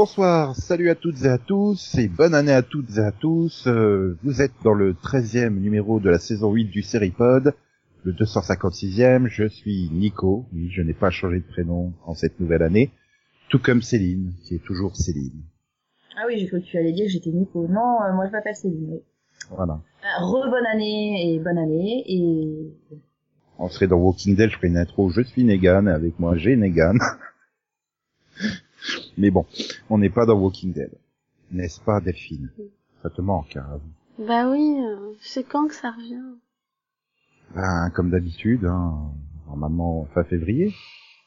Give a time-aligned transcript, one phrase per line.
[0.00, 3.66] bonsoir, salut à toutes et à tous, et bonne année à toutes et à tous.
[3.66, 7.52] Euh, vous êtes dans le 13e numéro de la saison 8 du Seripod,
[8.04, 9.26] le 256e.
[9.26, 12.90] Je suis Nico, oui, je n'ai pas changé de prénom en cette nouvelle année,
[13.50, 15.42] tout comme Céline, qui est toujours Céline.
[16.16, 17.66] Ah oui, j'ai cru que tu allais dire que j'étais Nico.
[17.68, 18.92] Non, euh, moi je m'appelle Céline.
[18.92, 19.02] oui.
[19.50, 19.82] Voilà.
[20.02, 22.72] Euh, Re-bonne année et bonne année et...
[23.58, 26.38] On serait dans Walking Dead, je ferais une intro, je suis Negan, et avec moi
[26.38, 26.96] j'ai Negan.
[29.18, 29.46] Mais bon,
[29.88, 30.90] on n'est pas dans Walking Dead.
[31.50, 32.50] N'est-ce pas Delphine?
[33.02, 33.80] Ça te manque, hein
[34.18, 36.36] Bah oui, euh, c'est quand que ça revient?
[37.54, 39.10] Ben, comme d'habitude, hein,
[39.46, 40.74] normalement fin février.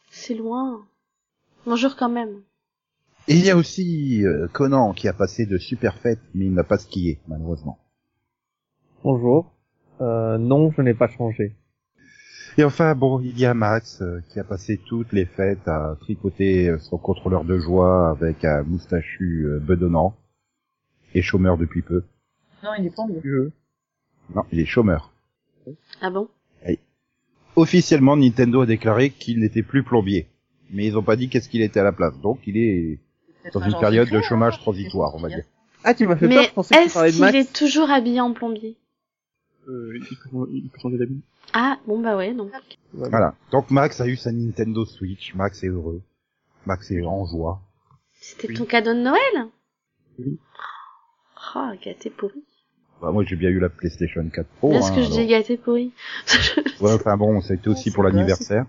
[0.09, 0.85] C'est loin.
[1.65, 2.41] Bonjour quand même.
[3.27, 6.53] Et il y a aussi euh, Conan qui a passé de super fêtes, mais il
[6.53, 7.79] n'a pas skié, malheureusement.
[9.03, 9.51] Bonjour.
[10.01, 11.55] Euh, non, je n'ai pas changé.
[12.57, 15.95] Et enfin, bon, il y a Max euh, qui a passé toutes les fêtes à
[15.99, 20.15] tricoter euh, son contrôleur de joie avec un moustachu euh, bedonnant
[21.15, 22.03] et chômeur depuis peu.
[22.63, 23.21] Non, il est plombier.
[24.35, 25.11] Non, il est chômeur.
[26.01, 26.27] Ah bon?
[27.55, 30.27] Officiellement, Nintendo a déclaré qu'il n'était plus plombier.
[30.71, 32.17] Mais ils ont pas dit qu'est-ce qu'il était à la place.
[32.19, 32.99] Donc, il est
[33.53, 35.43] dans un une période de chômage transitoire, on va dire.
[35.83, 37.31] Ah, tu m'as fait peur, Mais je pensais que tu parlais est-ce de Max.
[37.31, 38.75] qu'il est toujours habillé en plombier?
[39.69, 41.21] Euh, il peut, il peut changer d'habit.
[41.53, 42.51] Ah, bon bah ouais, donc.
[42.93, 43.35] Voilà.
[43.51, 45.33] Donc, Max a eu sa Nintendo Switch.
[45.35, 46.01] Max est heureux.
[46.65, 47.61] Max est en joie.
[48.13, 48.53] C'était Oui.
[48.55, 49.47] ton cadeau de Noël?
[50.19, 50.37] Oui.
[51.55, 52.43] Oh, gâté pourri.
[53.01, 54.69] Bah, moi, j'ai bien eu la PlayStation 4 Pro.
[54.69, 55.17] Bien ce hein, que je alors.
[55.19, 55.91] dis gâté pourri.
[56.81, 58.65] Ouais, enfin bon, ça a été aussi c'est pour l'anniversaire.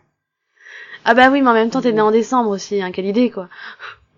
[1.04, 3.30] ah bah oui, mais en même temps t'es né en décembre aussi, hein, quelle idée
[3.30, 3.48] quoi.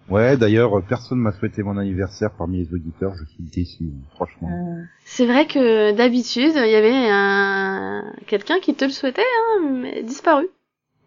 [0.09, 3.15] Ouais, d'ailleurs, personne m'a souhaité mon anniversaire parmi les auditeurs.
[3.17, 3.85] Je suis déçu,
[4.15, 4.49] franchement.
[4.51, 8.13] Euh, C'est vrai que d'habitude, il y avait un...
[8.27, 10.47] quelqu'un qui te le souhaitait, hein, mais disparu.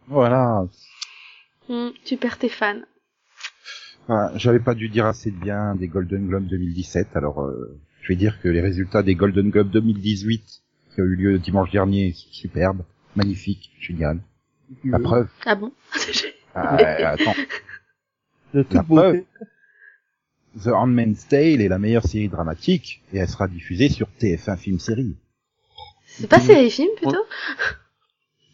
[0.08, 0.66] Voilà.
[1.70, 2.82] Hmm, tu perds tes fans.
[4.08, 8.08] Voilà, J'avais pas dû dire assez de bien des Golden Globes 2017, alors euh, je
[8.10, 10.44] vais dire que les résultats des Golden Globes 2018
[10.96, 12.82] qui ont eu lieu dimanche dernier sont superbes,
[13.16, 14.20] magnifiques, génial.
[14.84, 15.30] La preuve.
[15.46, 15.72] Ah bon?
[16.56, 16.76] Ah,
[17.12, 17.36] attends,
[18.54, 19.26] De toute La beauté.
[20.64, 24.80] The Handmaid's Tale est la meilleure série dramatique et elle sera diffusée sur TF1 Film
[24.80, 25.16] Série.
[26.06, 27.24] C'est pas série film plutôt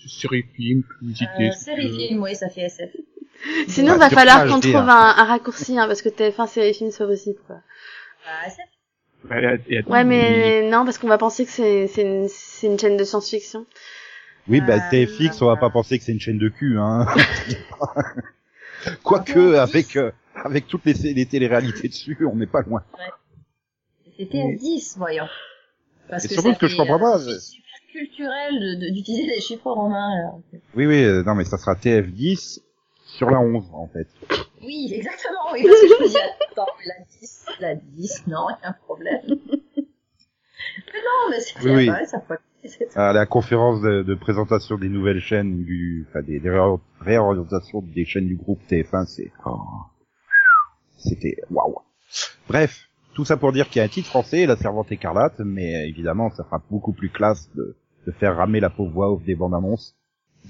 [0.08, 1.50] Série film, publicité.
[1.50, 2.92] euh, série film, oui, ça fait SF.
[3.68, 4.88] Sinon, Ouais, va falloir qu'on trouve hein.
[4.88, 7.56] un, un raccourci, hein, parce que TF1 série film c'est pas possible quoi.
[8.26, 8.66] Bah, SF.
[9.88, 12.28] Bah, Ouais, mais non, parce qu'on va penser que c'est une,
[12.64, 13.66] une chaîne de science-fiction.
[14.48, 17.08] Oui, bah Euh, TFX, on va pas penser que c'est une chaîne de cul, hein.
[19.04, 22.84] Quoique, avec euh, avec toutes les, les téléréalités dessus, on n'est pas loin.
[24.18, 25.28] C'était à 10, voyons.
[26.10, 30.20] Parce Et surtout, ce que je comprends pas, euh, super culturel d'utiliser des chiffres romains.
[30.20, 30.40] alors.
[30.76, 32.60] Oui, oui, euh, non, mais ça sera TF10
[33.06, 34.08] sur la 11, en fait.
[34.62, 36.18] Oui, exactement, oui, parce que je me dis,
[36.52, 39.22] attends, mais la 10, la 10, non, il y a un problème.
[39.28, 42.08] mais non, mais c'est Oui, oui.
[42.08, 42.38] ça peut
[42.96, 47.82] À la conférence de, de présentation des nouvelles chaînes du, enfin, des, des réor- réorientations
[47.82, 49.60] des chaînes du groupe TF1, c'est, oh,
[50.98, 51.76] c'était, waouh.
[52.48, 55.88] Bref, tout ça pour dire qu'il y a un titre français, La Servante écarlate, mais
[55.90, 57.76] évidemment, ça fera beaucoup plus classe de,
[58.08, 59.96] de faire ramer la pauvre voix off des bandes annonces.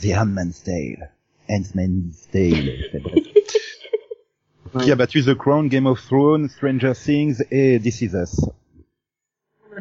[0.01, 1.11] The Handmaid's Tale.
[1.49, 3.15] Handmaid's Tale, c'est bref.
[4.83, 8.41] Qui a battu The Crown, Game of Thrones, Stranger Things et This Is Us.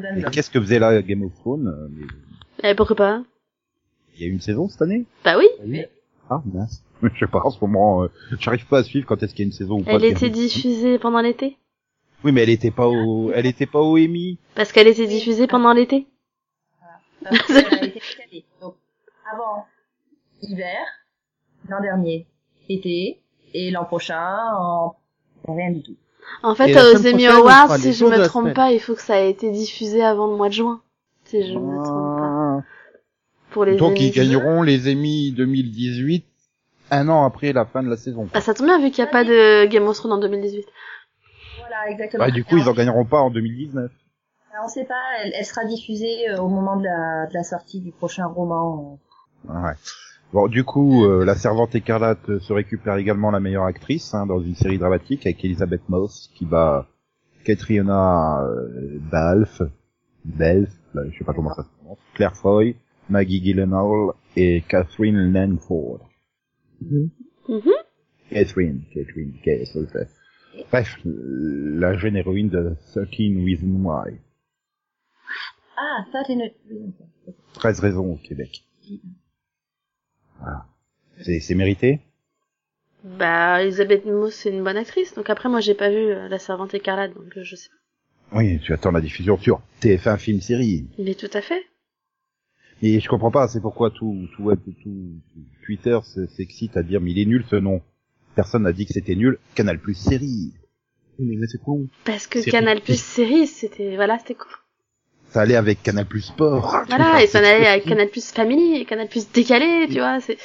[0.00, 3.22] Mais qu'est-ce que faisait là Game of Thrones euh, mais Eh, pourquoi pas
[4.14, 5.04] Il y a eu une saison cette année?
[5.24, 5.46] Bah oui,
[6.30, 6.82] Ah, mince.
[7.02, 8.08] Je sais pas, en ce moment, euh,
[8.40, 9.92] j'arrive pas à suivre quand est-ce qu'il y a une saison ou pas.
[9.92, 11.58] elle était diffusée pendant l'été.
[12.22, 14.38] Oui, mais elle était pas au, elle était pas au Emmy.
[14.54, 16.06] Parce qu'elle était diffusée pendant l'été.
[17.22, 18.44] Parce qu'elle a été décalée.
[18.62, 18.76] Donc,
[19.30, 19.66] avant
[20.40, 20.78] hiver,
[21.68, 22.26] l'an dernier,
[22.70, 23.20] été,
[23.52, 24.96] et l'an prochain, en
[25.46, 25.96] rien du tout.
[26.42, 28.54] En fait, aux Emmy Awards, si je me trompe semaine.
[28.54, 30.80] pas, il faut que ça ait été diffusé avant le mois de juin.
[31.24, 32.64] Si je me trompe pas.
[33.50, 34.08] Pour les Donc Emmy.
[34.08, 36.24] ils gagneront les Emmy 2018
[36.90, 38.28] un an après la fin de la saison.
[38.32, 40.66] Bah, ça tombe bien vu qu'il n'y a pas de Game of Thrones en 2018.
[41.58, 42.24] Voilà, exactement.
[42.24, 43.90] Bah, du coup, ils en gagneront pas en 2019.
[44.62, 47.80] On sait pas, elle, elle sera diffusée euh, au moment de la, de la sortie
[47.80, 49.00] du prochain roman.
[49.48, 49.72] Ouais.
[50.34, 54.40] Bon, du coup, euh, la servante écarlate se récupère également la meilleure actrice hein, dans
[54.40, 56.88] une série dramatique avec Elizabeth Moss qui bat
[57.44, 59.62] Katrina euh, Balfe,
[60.24, 62.74] Belf, là, je sais pas comment ça se prononce, Claire Foy,
[63.08, 66.00] Maggie Gyllenhaal et Catherine Langford.
[66.80, 67.10] Mhm.
[68.28, 69.86] Catherine, Catherine, Catherine.
[70.68, 73.06] Bref, la jeune héroïne de 13
[73.44, 74.16] Reasons Why.
[75.76, 76.38] Ah, 13
[76.68, 76.92] Reasons.
[77.54, 78.64] 13 raisons au Québec.
[80.40, 80.66] Voilà.
[81.22, 82.00] C'est, c'est mérité?
[83.04, 85.14] Bah, Elisabeth Moss, c'est une bonne actrice.
[85.14, 88.38] Donc après, moi, j'ai pas vu euh, La Servante écarlate, donc euh, je sais pas.
[88.38, 90.86] Oui, tu attends la diffusion sur TF1 film série.
[90.98, 91.62] Mais tout à fait.
[92.82, 95.12] Et je comprends pas, c'est pourquoi tout, tout, web- tout,
[95.64, 97.82] Twitter se- s'excite à dire mais il est nul ce nom.
[98.34, 99.38] Personne n'a dit que c'était nul.
[99.54, 100.52] Canal Plus série.
[101.20, 101.86] Mais là, c'est con.
[102.04, 102.50] Parce que Série.
[102.50, 104.50] Canal Plus série, c'était, voilà, c'était cool.
[105.34, 106.84] Ça allait avec Canal Plus Sport.
[106.88, 110.38] Voilà, et ça allait avec Canal Plus Family, Canal Plus décalé, tu vois, c'est...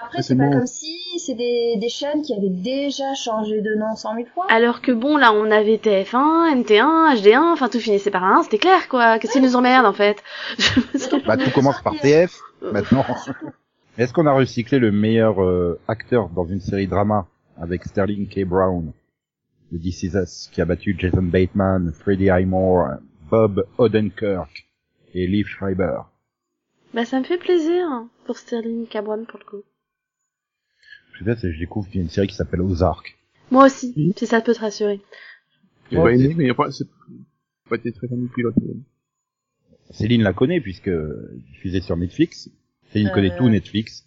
[0.00, 0.52] Après, c'est c'est pas bon.
[0.52, 4.46] comme si c'est des, des chaînes qui avaient déjà changé de nom cent mille fois.
[4.48, 8.58] Alors que bon, là, on avait TF1, MT1, HD1, enfin tout finissait par un, c'était
[8.58, 9.18] clair, quoi.
[9.18, 10.22] Qu'est-ce qu'ils nous emmerdent, en fait?
[11.26, 13.04] Bah tout commence par TF maintenant.
[13.98, 17.26] Est-ce qu'on a recyclé le meilleur euh, acteur dans une série drama
[17.60, 18.44] avec Sterling K.
[18.44, 18.92] Brown
[19.72, 22.98] de This Is Us qui a battu Jason Bateman, Freddie Highmore,
[23.30, 24.66] Bob Odenkirk
[25.14, 25.98] et Liv Schreiber.
[26.92, 27.86] Bah, ça me fait plaisir,
[28.26, 29.62] pour Sterling Cabron, pour le coup.
[31.12, 33.16] Je sais pas je découvre qu'il y a une série qui s'appelle Ozark.
[33.50, 34.12] Moi aussi, Oui.
[34.16, 35.00] si ça peut te rassurer.
[35.90, 36.88] j'ai pas aimé, mais après, c'est
[37.68, 38.54] pas été très pilote.
[39.90, 40.90] Céline la connaît puisque
[41.50, 42.50] diffusée sur Netflix.
[42.90, 43.12] Céline Euh.
[43.12, 44.06] connaît tout Netflix.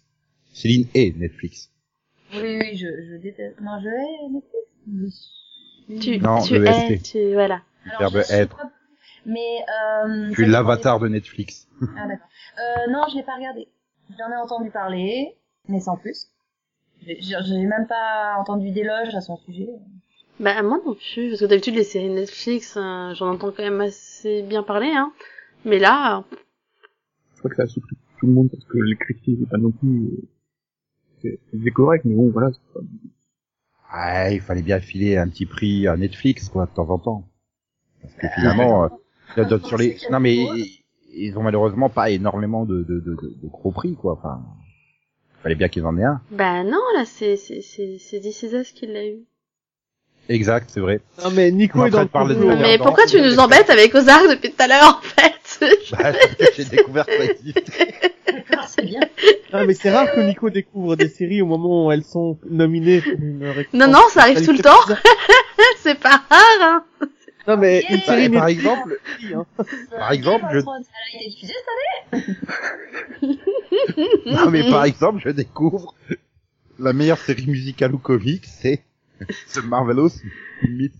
[0.52, 1.70] Céline est Netflix.
[2.34, 3.60] Oui, oui, je, je déteste.
[3.60, 4.66] Non, je hais Netflix.
[5.00, 7.12] Je suis- Tu, Non, tu le es, ST.
[7.12, 7.62] tu, voilà.
[7.98, 8.56] Alors, je suis être.
[8.56, 8.70] pas-
[9.28, 9.62] Mais,
[10.06, 10.30] euh...
[10.32, 11.68] Tu es l'avatar de Netflix.
[11.82, 12.26] Ah, d'accord.
[12.58, 13.68] Euh, non, je l'ai pas regardé.
[14.18, 15.36] J'en ai entendu parler,
[15.68, 16.28] mais sans plus.
[17.06, 19.68] J'ai même pas entendu d'éloge à son sujet.
[20.40, 23.82] Bah, moi non plus, parce que d'habitude, les séries Netflix, euh, j'en entends quand même
[23.82, 25.12] assez bien parler, hein.
[25.64, 26.36] Mais là, euh,
[27.34, 29.58] Je crois que ça a surpris tout le monde parce que les critiques, c'est pas
[29.58, 30.10] non plus,
[31.26, 32.80] euh, c'est correct, mais bon, voilà, pas,
[33.90, 37.28] Ah, il fallait bien filer un petit prix à Netflix, quoi, de temps en temps.
[38.00, 38.88] Parce que finalement,
[39.36, 40.36] il y a d'autres sur les, non mais
[41.12, 44.12] ils, ont malheureusement pas énormément de, de, de, de- de gros prix, quoi.
[44.12, 44.40] Enfin,
[45.38, 46.20] il fallait bien qu'ils en aient un.
[46.30, 49.18] bah non, là, c'est, c'est, c'est, c'est Us qui l'a eu.
[50.28, 51.00] Exact, c'est vrai.
[51.24, 53.20] Non mais Nico est est en train dans de le parler de Mais pourquoi tu
[53.20, 55.34] nous embêtes avec Ozark depuis tout à l'heure, en fait
[55.92, 56.12] Bah,
[56.54, 57.12] j'ai découvert ça.
[58.32, 59.00] D'accord, c'est bien.
[59.52, 63.00] Ah mais c'est rare que Nico découvre des séries au moment où elles sont nominées
[63.00, 63.80] pour une récompense.
[63.80, 64.76] Non, non, ça arrive tout le temps.
[65.78, 66.84] c'est pas rare, hein.
[67.48, 69.46] Non mais une Bah, Bah, série et par exemple, oui, hein.
[69.96, 71.68] Par exemple, je- Game of Thrones, Elle a été diffusée cette
[72.12, 73.38] année
[74.26, 75.94] non mais par exemple, je découvre
[76.78, 78.84] la meilleure série musicale ou comique, c'est
[79.52, 80.10] The Marvelous
[80.68, 80.90] Mrs.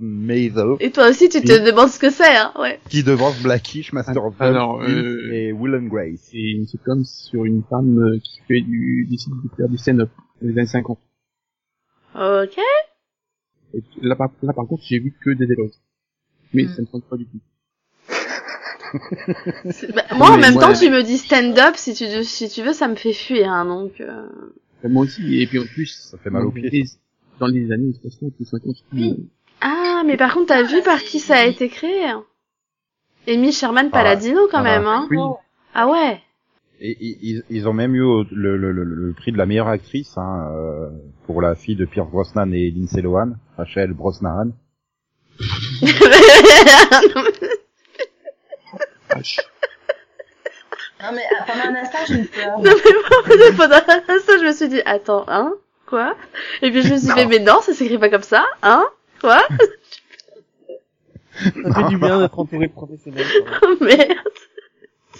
[0.00, 2.78] Maisel, Et toi aussi, tu te demandes ce que c'est, hein, ouais.
[2.90, 6.28] qui devance Blackish, Master of None, Alors, euh, et Will and Grace.
[6.30, 10.10] c'est une sitcom sur une femme euh, qui fait du, décide de faire du stand-up
[10.42, 10.98] dans les années 50.
[12.14, 12.58] Ok.
[13.76, 15.70] Et là, par, là, par contre, j'ai vu que des éloges.
[16.52, 16.68] Mais Hmm.
[16.68, 17.38] ça me tente pas du tout.
[19.94, 22.72] Bah, moi, en même moi- temps, tu me dis stand-up, si tu, si tu veux,
[22.72, 24.00] ça me fait fuir, hein, donc...
[24.00, 24.26] euh,
[24.78, 26.84] Enfin, moi aussi, et puis en plus, Ça fait mal aux dans pieds.
[27.40, 29.28] Dans les années 60 ou 50, Oui.
[29.60, 32.12] Ah, mais par contre, t'as vu par qui ça a été créé?
[33.28, 35.18] Amy Sherman Paladino, quand Ah, même, hein oui.
[35.74, 36.20] Ah ouais
[36.80, 39.68] Et et- ils, ils ont même eu le, le, le, le prix de la meilleure
[39.68, 40.90] actrice hein, euh,
[41.26, 44.50] pour la fille de Pierce Brosnan et Lindsay Lohan, Rachel Brosnahan.
[49.10, 49.40] vache.
[50.98, 52.58] Non, mais ah, pendant un instant, j'ai eu peur.
[52.58, 55.52] Non mais moi, pendant ça, je me suis dit, attends, hein
[55.86, 56.16] Quoi?
[56.62, 58.82] Et puis je me suis dit, mais non, ça s'écrit pas comme ça, hein
[59.20, 59.46] Quoi?
[61.38, 63.26] Ça fait du bien d'être entouré de professionnels.
[63.62, 64.08] Oh, Merde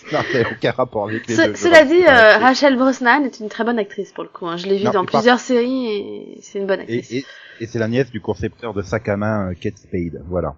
[0.12, 0.20] Non,
[0.52, 1.54] aucun rapport avec les Ce- deux.
[1.56, 4.46] Cela dit, euh, Rachel Brosnan est une très bonne actrice pour le coup.
[4.46, 4.56] Hein.
[4.56, 7.10] Je l'ai vue dans plusieurs séries et c'est une bonne actrice.
[7.12, 7.25] et,
[7.60, 10.54] et c'est la nièce du concepteur de sac à main euh, Kate Spade, voilà.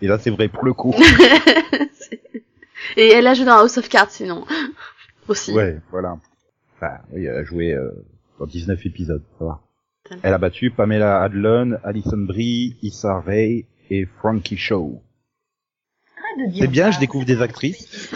[0.00, 0.94] Et là, c'est vrai pour le coup.
[2.96, 4.44] et elle a joué dans House of Cards sinon.
[5.28, 5.52] Aussi.
[5.52, 6.16] ouais, voilà.
[6.76, 7.90] Enfin, oui, elle a joué euh,
[8.40, 9.60] dans 19 épisodes, ça va.
[10.22, 15.00] Elle a battu Pamela Adlon, Alison Brie, Issa Rae et Frankie Shaw.
[16.36, 16.90] Arrête de dire C'est bien, ça.
[16.92, 18.12] je découvre des actrices.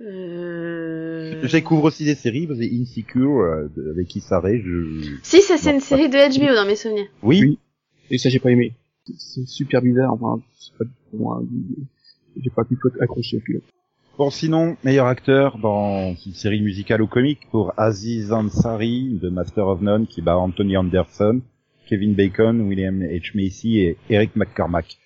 [0.00, 1.40] Euh...
[1.42, 5.16] Je découvre aussi des séries, vous avez Insecure euh, avec Issa Rae, je...
[5.22, 7.06] Si, ça c'est une pas- série de HBO dans mes souvenirs.
[7.22, 7.58] Oui, Oui.
[8.10, 8.74] Et ça, j'ai pas aimé.
[9.16, 11.42] C'est- super bizarre, enfin, c'est pas pour moi.
[12.40, 13.62] J'ai pas du tout accroché au pilote.
[14.18, 19.66] Bon, sinon, meilleur acteur dans une série musicale ou comique pour Aziz Ansari de Master
[19.66, 21.40] of None qui bat Anthony Anderson,
[21.86, 23.32] Kevin Bacon, William H.
[23.34, 24.96] Macy et Eric McCormack.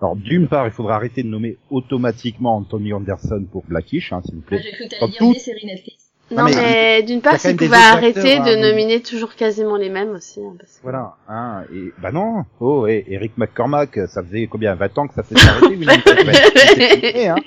[0.00, 4.36] Alors, d'une part, il faudra arrêter de nommer automatiquement Anthony Anderson pour Blackish, hein, s'il
[4.36, 4.60] vous Ah, plaît.
[4.62, 6.04] J'ai cru que Dans t'allais dire tout- des séries Netflix.
[6.30, 9.34] Non, mais mais, d'une part, des pouvaient autres arrêter acteurs, de hein, mais- nominer toujours
[9.34, 10.40] quasiment les mêmes aussi.
[10.40, 14.74] hein, parce que- Voilà, hein, et bah non, oh, et Eric McCormack, ça faisait combien,
[14.74, 15.96] 20 ans que ça s'est arrêté, William
[17.30, 17.42] hein.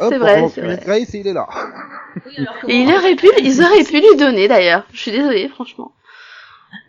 [0.00, 0.80] Hop, C'est vrai, on c'est vrai.
[0.84, 1.46] Grace, il est là.
[2.26, 4.84] Oui, alors que Et il aurait pu, ils auraient pu lui donner d'ailleurs.
[4.92, 5.92] Je suis désolée, franchement.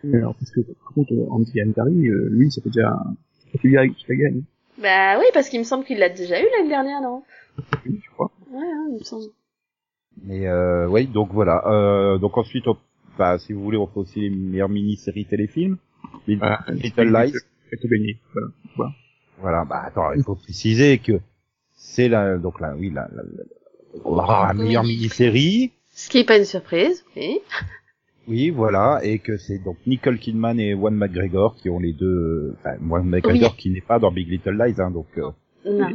[0.04, 2.90] Mais alors, parce que, par contre, euh, Andy Antari, euh, lui, ça fait déjà,
[3.52, 4.42] ça fait bien qu'il la gagne,
[4.78, 7.22] Bah oui, parce qu'il me semble qu'il l'a déjà eu l'année dernière, non
[7.84, 8.30] je crois.
[8.50, 9.26] Ouais, hein, il me semble.
[10.24, 11.62] Mais euh, oui, donc voilà.
[11.66, 12.76] Euh, donc ensuite, on-
[13.18, 15.76] bah, si vous voulez, on fait aussi les meilleures mini-séries téléfilms.
[16.26, 16.60] Les- Voilà.
[16.68, 17.32] Little Lies.
[17.72, 18.18] Elle te gagner.
[18.32, 18.48] Voilà.
[18.76, 18.92] Voilà.
[19.38, 21.20] Voilà, bah attends, il faut préciser que
[21.74, 25.72] c'est la, donc là, oui, la, la, la- la meilleure mini-série.
[25.92, 27.40] Ce qui est pas une surprise, oui.
[28.28, 32.54] Oui, voilà, et que c'est donc Nicole Kidman et Juan McGregor qui ont les deux,
[32.58, 35.30] enfin, Juan McGregor qui n'est pas dans Big Little Lies, hein, donc, euh,
[35.64, 35.88] Non.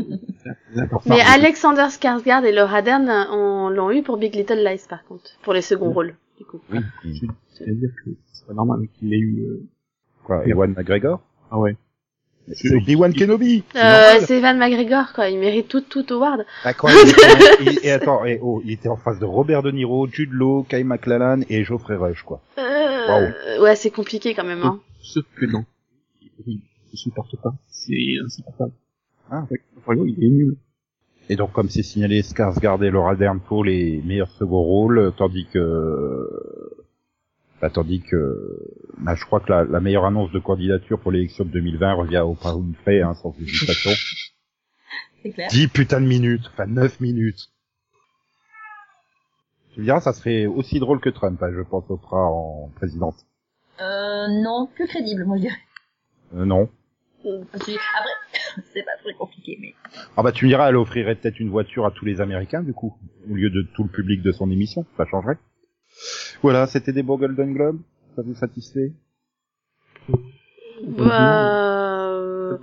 [1.06, 5.32] Mais Alexander Skarsgård et Laura Dern on l'ont eu pour Big Little Lies par contre,
[5.42, 6.16] pour les seconds rôles.
[6.38, 6.60] Du coup.
[6.72, 6.80] oui,
[7.50, 9.64] C'est-à-dire que c'est pas normal qu'il ait eu, euh...
[10.24, 11.22] quoi, et Juan McGregor?
[11.52, 11.76] ah ouais.
[12.54, 13.64] C'est Obi-Wan Kenobi!
[13.74, 16.46] c'est Euh, c'est Evan McGregor quoi, il mérite tout tout award.
[16.64, 19.64] Ah, quoi, il était- il- et attends, et, oh, il était en face de Robert
[19.64, 22.42] De Niro, Jude Law, Kyle MacLachlan et Geoffrey Rush, quoi.
[22.58, 24.64] Euh, ouais, c'est compliqué quand même.
[24.64, 24.80] Hein.
[25.02, 25.64] Sauf que non.
[26.48, 26.60] Il
[26.92, 27.54] ne supporte pas.
[27.70, 27.94] C'est
[28.26, 28.72] insupportable.
[29.30, 29.46] Ah.
[29.50, 29.62] Ouais.
[29.78, 30.58] Enfin, il est nul.
[31.30, 35.46] Et donc, comme c'est signalé, Skarsgård et Laura Dern pour les meilleurs seconds rôles, tandis
[35.54, 36.28] que,
[37.62, 38.60] bah, tandis que,
[38.98, 42.20] bah, je crois que la, la meilleure annonce de candidature pour l'élection de 2020 revient
[42.20, 43.92] au pas Winfrey, hein, sans hésitation.
[45.24, 45.48] c'est clair.
[45.50, 47.50] 10 putains de minutes, enfin 9 minutes.
[49.74, 53.16] Tu me diras, ça serait aussi drôle que Trump, hein, je pense, Oprah en présidente.
[53.80, 55.56] Euh, non, plus crédible, moi je dirais.
[56.36, 56.70] Euh, non.
[57.24, 57.72] Que- Après,
[58.74, 59.74] c'est pas très compliqué, mais.
[60.18, 62.74] Ah bah tu me diras, elle offrirait peut-être une voiture à tous les Américains du
[62.74, 62.98] coup,
[63.30, 65.38] au lieu de tout le public de son émission, ça changerait.
[66.42, 67.80] Voilà, c'était des beaux Golden Globes,
[68.16, 68.92] ça vous satisfait
[70.84, 72.58] Bah, euh,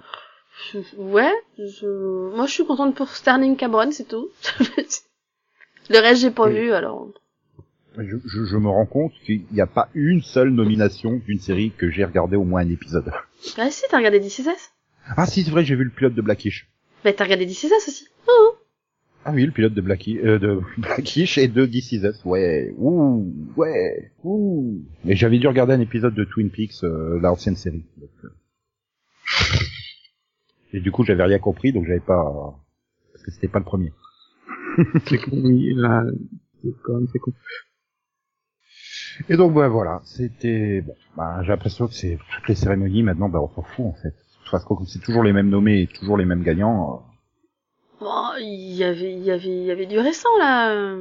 [0.97, 2.35] ouais, je...
[2.35, 4.29] moi je suis contente pour Sterling Cabron, c'est tout.
[5.91, 6.55] Le reste j'ai pas Oui.
[6.55, 7.09] vu alors.
[7.97, 11.71] je, je, je me rends compte qu'il n'y a pas une seule nomination d'une série
[11.71, 13.11] que j'ai regardé au moins un épisode.
[13.57, 14.41] Bah si, t'as regardé Us?
[15.17, 16.69] Ah si, c'est vrai, j'ai vu le pilote de Blackish.
[17.05, 18.09] Bah t'as regardé Us aussi.
[18.29, 18.55] Oh.
[19.29, 22.73] Ah oui, le pilote de Blackish, euh, de Blackish et de This Is Us, ouais,
[22.79, 24.83] ouh, ouais, ouh.
[25.05, 27.85] Mais j'avais dû regarder un épisode de Twin Peaks, euh, l'ancienne série.
[27.99, 28.29] donc, euh.
[30.73, 32.59] Et du coup, j'avais rien compris, donc j'avais pas,
[33.13, 33.93] parce que c'était pas le premier.
[35.05, 35.31] C'est con,
[35.77, 36.05] là,
[36.63, 37.35] c'est même, c'est con.
[39.29, 43.29] Et donc, bah, voilà, c'était, bon, bah, j'ai l'impression que c'est toutes les cérémonies, maintenant,
[43.29, 44.15] bah, on s'en fout, en fait.
[44.51, 47.05] Parce que c'est toujours les mêmes nommés et toujours les mêmes gagnants.
[48.00, 50.97] Bon, il y avait, il y avait, il y avait du récent là.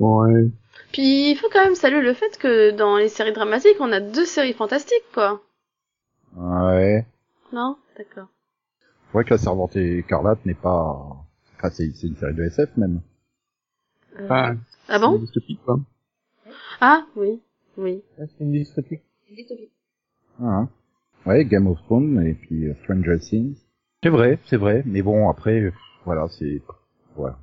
[0.00, 0.48] Ouais.
[0.92, 4.00] Puis il faut quand même saluer le fait que dans les séries dramatiques, on a
[4.00, 5.42] deux séries fantastiques quoi.
[6.34, 7.06] Ouais.
[7.52, 7.76] Non?
[7.96, 8.28] D'accord.
[9.06, 11.16] C'est vrai que la servante écarlate n'est pas,
[11.56, 13.00] enfin, c'est, c'est une série de SF, même.
[14.18, 14.52] Euh, Ah,
[14.88, 15.12] ah bon?
[15.14, 15.78] C'est dystopique, quoi.
[16.80, 17.40] Ah oui,
[17.76, 18.02] oui.
[18.18, 19.00] Ah, C'est une dystopie.
[20.42, 20.66] Ah,
[21.24, 23.56] ouais, Game of Thrones et puis euh, Stranger Things.
[24.06, 25.72] C'est vrai, c'est vrai, mais bon, après,
[26.04, 26.62] voilà, c'est,
[27.16, 27.36] voilà.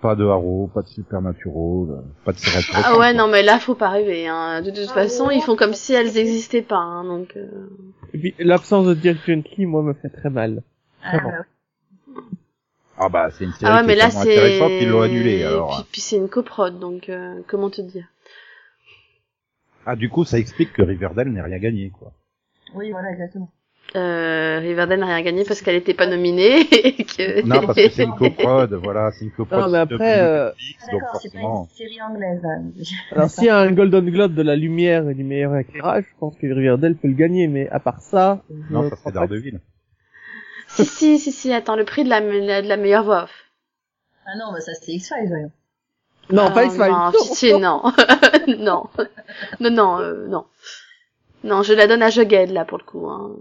[0.00, 3.58] Pas de Arrow, pas de Supernatural, euh, pas de série Ah ouais, non mais là
[3.60, 4.26] faut pas rêver.
[4.26, 4.62] Hein.
[4.62, 6.78] De toute façon, ils font comme si elles existaient pas.
[6.78, 7.36] Hein, donc.
[7.36, 7.68] euh,
[8.14, 10.62] Et puis, l'absence de Dirk Gently, moi, me fait très mal.
[11.04, 11.28] Ah, bon.
[11.30, 12.22] bah,
[12.96, 14.78] Ah bah, c'est une série Ah ouais, qui mais est là tellement intéressante c'est.
[14.78, 15.76] qu'ils l'ont annulée, alors.
[15.76, 18.06] Puis, puis c'est une coprode, donc euh, comment te dire?
[19.84, 22.12] Ah, du coup, ça explique que Riverdale n'ait rien gagné, quoi.
[22.74, 23.50] oui, voilà, exactement.
[23.96, 27.42] Euh, Riverdale n'a rien gagné parce qu'elle était pas nominée et que.
[27.46, 29.60] Non, parce que c'est une coprode, voilà, c'est une coprode.
[29.60, 31.68] Non, mais après, euh, Netflix, Ah, donc D'accord, c'est pas forcément.
[31.70, 32.40] une série anglaise.
[32.44, 32.62] hein.
[33.12, 36.18] Alors, s'il y a un Golden Globe de la lumière et du meilleur éclairage, je
[36.18, 39.60] pense que Riverdale peut le gagner, mais à part ça, Non, ça serait Daredevil.
[40.68, 41.52] si si si si.
[41.52, 43.44] Attends, le prix de la de la meilleure voix off.
[44.26, 45.50] Ah non, bah ça c'est X-Files, voyons.
[46.28, 46.90] que- Non, Ah, pas X-Files.
[46.90, 47.82] Non, pitié, non.
[48.58, 48.88] non.
[49.60, 50.44] Non, non, euh, non.
[51.44, 53.08] Non, je la donne à Jughead, là, pour le coup.
[53.10, 53.32] Hein.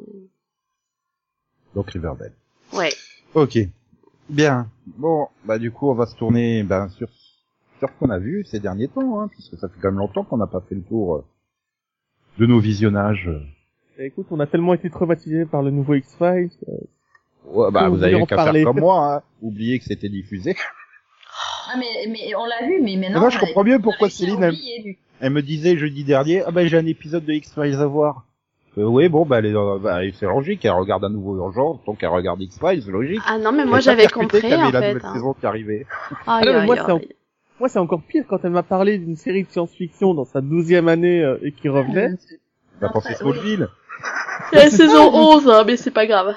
[1.75, 2.33] Donc Riverdale.
[2.73, 2.91] Ouais.
[3.33, 3.57] Ok.
[4.29, 4.67] Bien.
[4.97, 7.07] Bon, bah du coup, on va se tourner ben, sur,
[7.79, 10.23] sur ce qu'on a vu ces derniers temps, hein, puisque ça fait quand même longtemps
[10.23, 11.25] qu'on n'a pas fait le tour euh,
[12.39, 13.29] de nos visionnages.
[13.97, 16.51] Eh, Écoute, on a tellement été traumatisés par le nouveau X-Files.
[16.69, 16.73] euh,
[17.45, 19.21] Ouais, bah Vous avez qu'à faire comme moi, hein.
[19.41, 20.55] oublier que c'était diffusé.
[21.73, 23.21] Ah mais, mais on l'a vu, mais maintenant...
[23.21, 24.57] Moi, je comprends mieux pourquoi Céline, elle,
[25.21, 28.25] elle me disait jeudi dernier, ah ben j'ai un épisode de X-Files à voir.
[28.77, 31.83] Euh, oui, bon, bah, elle est dans- bah, c'est logique, elle regarde un nouveau Urgence,
[31.85, 33.19] donc elle regarde X-Files, c'est logique.
[33.27, 34.93] Ah non, mais moi, j'avais compris, qu'il y avait en la fait.
[34.93, 35.13] nouvelle hein.
[35.13, 35.85] saison qui arrivait.
[36.27, 37.09] Ah non, mais moi, c'est en- aïe.
[37.59, 40.87] moi c'est encore pire quand elle m'a parlé d'une série de science-fiction dans sa douzième
[40.87, 42.11] année euh, et qui revenait.
[42.79, 43.13] T'as Non, pensé.
[43.15, 43.67] Smallville
[44.53, 46.33] La saison 11, hein, mais c'est pas grave.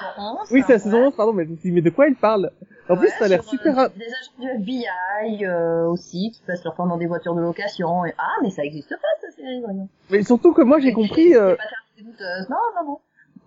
[0.51, 2.15] Oui, c'est la saison 11, pardon, mais je me suis dit, mais de quoi il
[2.15, 2.51] parle?
[2.89, 3.79] En plus, ça a l'air sur, super...
[3.79, 7.41] euh, Des agents du FBI euh, aussi, qui passent leur temps dans des voitures de
[7.41, 8.05] location.
[8.05, 8.13] Et...
[8.19, 9.87] Ah, mais ça existe pas, cette série, voyons.
[10.11, 11.29] Mais surtout que moi j'ai compris...
[11.29, 11.63] c'est- euh, c'est
[12.03, 12.49] douteuse.
[12.49, 12.99] Non, non, non.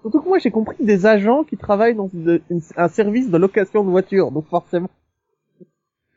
[0.02, 3.36] Surtout que moi j'ai compris des agents qui travaillent dans une- une- un service de
[3.36, 4.90] location de voitures, donc forcément.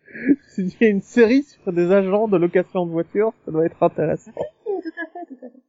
[0.50, 3.81] S'il y a une série sur des agents de location de voitures, ça doit être
[3.81, 4.31] intéressant.
[4.38, 5.59] Oui, tout à fait, tout à fait.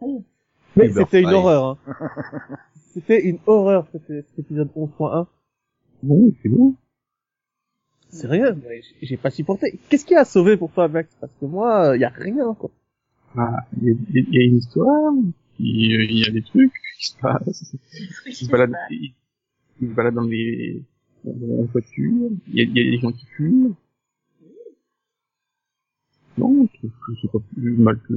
[0.00, 0.24] Oui.
[0.76, 1.64] Mais c'était une horreur.
[1.64, 1.78] Hein.
[2.92, 5.26] c'était une horreur cet, épisode 11.1.
[6.02, 6.74] Non, c'est bon.
[8.10, 9.78] C'est rien, mais j'ai- pas supporté.
[9.88, 11.14] Qu'est-ce qui a sauvé pour toi, Max?
[11.20, 12.70] Parce que moi, il y a rien, quoi.
[13.36, 13.94] Ah, il y, a-
[14.28, 15.12] il y a une histoire,
[15.58, 17.76] il y a- il y a des trucs qui se passent.
[18.24, 18.90] Qui se balade, se passe.
[18.90, 19.14] il,
[19.80, 20.82] il se balade dans les,
[21.24, 23.74] dans la voiture, il y a, il y a des gens qui fument.
[26.36, 28.14] Non, c'est pas plus mal que...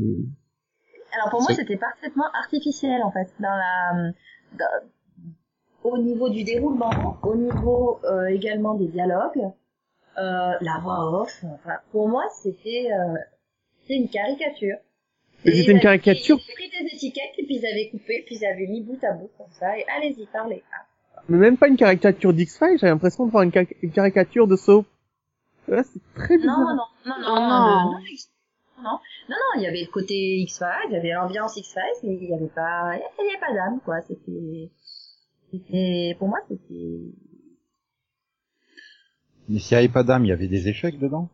[1.14, 4.12] Alors pour moi, c'était parfaitement artificiel en fait, dans la,
[4.58, 4.88] dans-
[5.84, 9.42] au niveau du déroulement, au niveau euh, également des dialogues,
[10.18, 11.44] euh, la voix off.
[11.44, 13.16] Enfin, pour moi, c'était euh,
[13.82, 14.78] c'était une caricature.
[15.44, 16.38] Et c'était ils une avaient caricature.
[16.38, 18.82] pris- Ils avaient pris des étiquettes et puis ils avaient coupé, puis ils avaient mis
[18.82, 19.78] bout à bout comme ça.
[19.78, 20.64] Et allez-y, parlez.
[20.72, 20.86] Ah.
[21.30, 24.56] Mais même pas une caricature d'X-Files, j'ai l'impression de voir une, cari- une caricature de
[24.56, 24.86] Soap.
[25.68, 26.60] Là, c'est très bizarre.
[26.60, 27.92] Non, non, non, non, Oh non, non.
[27.92, 28.00] non,
[28.84, 32.16] non, non, non, il y avait le côté X-Files, il y avait l'ambiance X-Files, mais
[32.16, 34.02] il y avait pas, il y avait pas d'âme, quoi.
[34.02, 34.72] C'était,
[35.52, 37.14] c'était, pour moi, c'était,
[39.50, 41.30] Mais s'il n'y avait pas d'âme, il y avait des échecs dedans?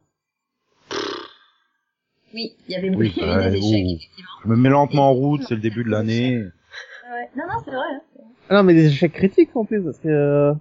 [2.38, 3.96] Oui, il y avait, Oui, il y avait bah, des échecs, ouh.
[3.96, 4.29] effectivement.
[4.44, 6.38] Je me mets lentement en route, c'est le début de l'année.
[6.38, 7.29] Ouais.
[7.36, 7.86] Non, non, c'est vrai.
[7.96, 8.22] hein.
[8.50, 10.53] Ah non, mais des échecs critiques en plus, parce que euh,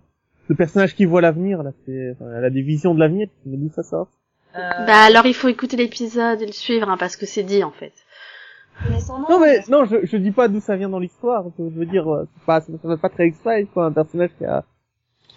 [0.49, 3.57] le personnage qui voit l'avenir, là, c'est, enfin, elle a des visions de l'avenir, mais
[3.59, 4.09] d'où ça sort
[4.57, 7.63] Euh, Bah alors il faut écouter l'épisode et le suivre, hein, parce que c'est dit
[7.63, 7.93] en fait.
[8.91, 11.45] mais son nom, Non mais non, je, je dis pas d'où ça vient dans l'histoire.
[11.59, 14.45] Je veux dire, euh, c'est pas, ça va pas très X-Files, quoi, un personnage qui
[14.45, 14.65] a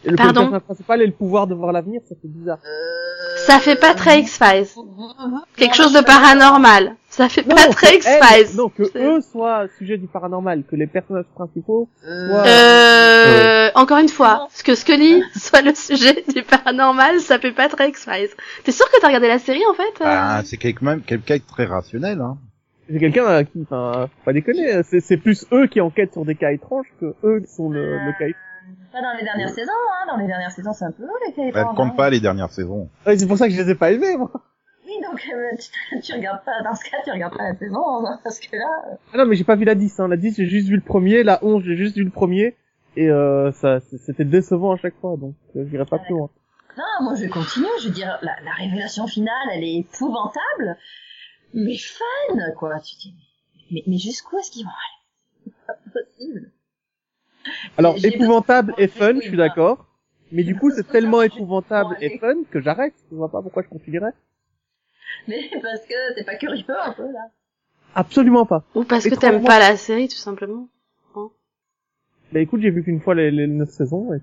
[0.06, 2.60] le Pardon personnage principal et le pouvoir de voir l'avenir, ça fait bizarre.
[2.64, 3.09] euh,
[3.50, 4.68] Ça fait pas très X-Files.
[4.78, 5.42] Mhm.
[5.58, 6.96] Quelque chose de paranormal.
[7.10, 8.56] Ça fait Non, pas très elle- X-Files.
[8.58, 11.90] Non, que eux soient sujet du paranormal, que les personnages principaux.
[12.08, 17.52] Euh, Euh, encore une fois, ce que Scully soit le sujet du paranormal, ça fait
[17.52, 18.30] pas très X-Files.
[18.64, 21.38] T'es sûr que t'as regardé la série en fait euh Ah, c'est quand même quelqu'un
[21.38, 22.38] de très rationnel, hein.
[22.92, 26.34] C'est quelqu'un euh, qui, enfin, pas déconner, c'est c'est plus eux qui enquêtent sur des
[26.36, 28.44] cas étranges que eux qui sont le, le cas étrange.
[28.92, 30.06] Pas dans les dernières saisons, hein.
[30.08, 31.96] Dans les dernières saisons, c'est un peu les cas Elle étranges, compte hein.
[31.96, 32.90] pas les dernières saisons.
[33.06, 34.32] Ouais, c'est pour ça que je les ai pas aimés, moi.
[34.86, 35.56] Oui, donc, euh,
[35.92, 38.56] tu, tu regardes pas, dans ce cas, tu regardes pas la saison, hein, parce que
[38.56, 40.08] là, euh, Ah non, mais j'ai pas vu la 10, hein.
[40.08, 42.56] La 10, j'ai juste vu le premier, la 11, j'ai juste vu le premier.
[42.96, 46.30] Et euh, ça, c'était décevant à chaque fois, donc euh, j'irai pas plus loin.
[46.78, 47.68] Non, moi je vais continuer.
[47.82, 50.76] Je veux dire, la, la révélation finale, elle est épouvantable,
[51.54, 52.80] mais fun, quoi.
[52.80, 53.14] Tu te dis,
[53.72, 55.54] mais, mais jusqu'où est-ce qu'ils vont aller?
[55.54, 56.52] C'est pas possible.
[57.78, 59.86] Alors, épouvantable et fun, je suis d'accord.
[60.32, 62.94] Mais du coup, c'est tellement épouvantable Bon, et fun que j'arrête.
[63.12, 64.14] Je vois pas pourquoi je continuerais.
[65.28, 67.32] Mais parce que t'es pas curieux un peu là.
[67.96, 68.64] Absolument pas.
[68.76, 70.70] Ou parce que t'aimes pas la série, tout simplement.
[72.32, 74.14] Bah écoute, j'ai vu qu'une fois les, les 9 saisons.
[74.14, 74.20] Et...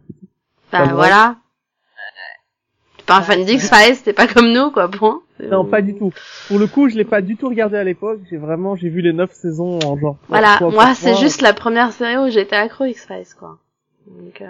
[0.70, 1.36] Bah voilà.
[2.98, 5.22] T'es pas un fan d'X-Files, t'es pas comme nous, quoi, point.
[5.40, 6.12] Non, pas du tout.
[6.48, 8.20] Pour le coup, je l'ai pas du tout regardé à l'époque.
[8.30, 10.16] J'ai vraiment, j'ai vu les 9 saisons en genre.
[10.28, 13.58] Voilà, moi c'est juste la première série où j'étais accro X-Files, quoi.
[14.06, 14.46] Donc, euh...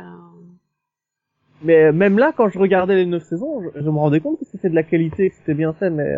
[1.62, 4.44] Mais même là, quand je regardais les 9 saisons, je, je me rendais compte que
[4.44, 6.16] c'était de la qualité, que c'était bien fait, mais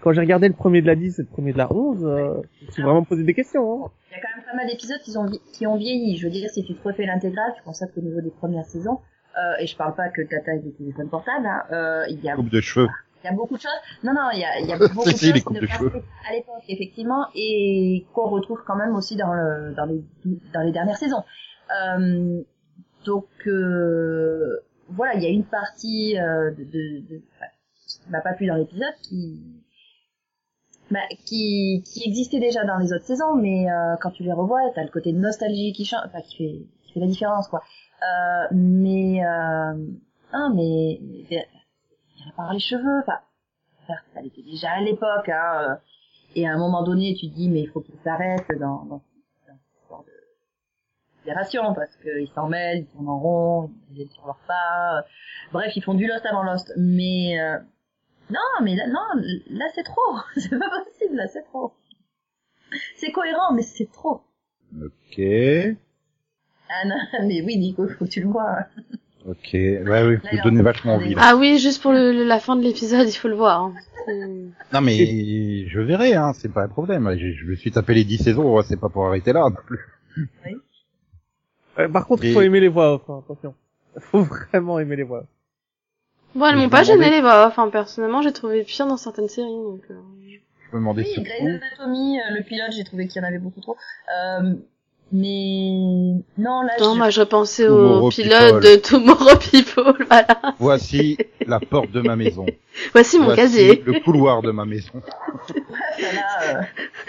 [0.00, 2.34] quand j'ai regardé le premier de la 10 et le premier de la 11, euh,
[2.60, 3.84] je me suis vraiment posé des questions.
[3.86, 3.90] Hein.
[4.10, 6.16] Il y a quand même pas mal d'épisodes qui ont, vi- qui ont vieilli.
[6.16, 9.00] Je veux dire, si tu te refais l'intégrale, tu constates qu'au niveau des premières saisons,
[9.36, 12.22] euh, et je parle pas que de la taille des téléphones portables, hein, euh, il
[12.24, 12.86] y a Coupe de cheveux.
[13.22, 13.80] Il y a beaucoup de choses.
[14.04, 16.32] Non, non, il y a, il y a beaucoup de Si, choses qui de à
[16.32, 20.02] l'époque, effectivement, et qu'on retrouve quand même aussi dans, le, dans, les,
[20.52, 21.24] dans les dernières saisons.
[21.80, 22.42] Euh,
[23.04, 27.46] donc, euh, voilà, il y a une partie euh, de, de, de, enfin,
[27.86, 29.42] qui m'a pas plu dans l'épisode qui,
[30.90, 34.60] bah, qui, qui existait déjà dans les autres saisons, mais euh, quand tu les revois,
[34.74, 37.62] t'as le côté nostalgie qui change, enfin, qui fait, qui fait la différence, quoi.
[38.02, 39.74] Euh, mais, euh,
[40.32, 41.00] ah, mais,
[42.32, 43.18] part les cheveux, enfin,
[44.14, 45.74] ça l'était déjà à l'époque, hein, euh,
[46.34, 49.02] et à un moment donné, tu te dis, mais il faut qu'ils s'arrêtent dans, dans,
[49.48, 50.12] dans ce genre de
[51.20, 55.02] fédération, parce qu'ils s'en mêlent, ils tournent en rond, ils viennent sur leur pas, euh,
[55.52, 57.58] bref, ils font du Lost avant Lost, mais, euh,
[58.30, 61.72] non, mais là, non, là c'est trop, c'est pas possible, là c'est trop.
[62.96, 64.22] C'est cohérent, mais c'est trop.
[64.82, 65.20] Ok.
[66.68, 68.66] Ah non, mais oui, Nico, faut que tu le vois.
[69.26, 69.30] Hein.
[69.30, 69.50] Ok.
[69.52, 71.20] Ouais, oui, vous il donnez en- vachement envie, là.
[71.24, 73.62] Ah oui, juste pour le, la fin de l'épisode, il faut le voir.
[73.62, 73.74] hein.
[74.72, 77.12] Non mais je verrai, hein, c'est pas un problème.
[77.18, 79.80] Je, je me suis tapé les 10 saisons, c'est pas pour arrêter là non plus.
[81.78, 83.54] Euh, par contre, il Et- faut aimer les voix off, hein, attention.
[83.98, 85.26] Faut vraiment aimer les voix off.
[86.34, 87.68] Bon, elles m'ont pas gêné les voix off, hein.
[87.70, 89.94] Personnellement, j'ai trouvé pire dans certaines séries, donc, euh,
[90.70, 91.22] Je me demandais Oui.
[91.22, 93.76] Grey's Anatomy, euh, le pilote, j'ai trouvé qu'il y en avait beaucoup trop.
[94.14, 94.54] Euh,
[95.12, 95.70] mais
[96.36, 96.98] non, là, Non, je...
[96.98, 100.26] moi, je pensais au pilote de Tomorrow People, voilà.
[100.58, 101.16] Voici
[101.46, 102.44] la porte de ma maison.
[102.92, 103.82] Voici mon Voici casier.
[103.86, 104.92] le couloir de ma maison.
[105.98, 106.20] ça, là,
[106.58, 106.60] euh,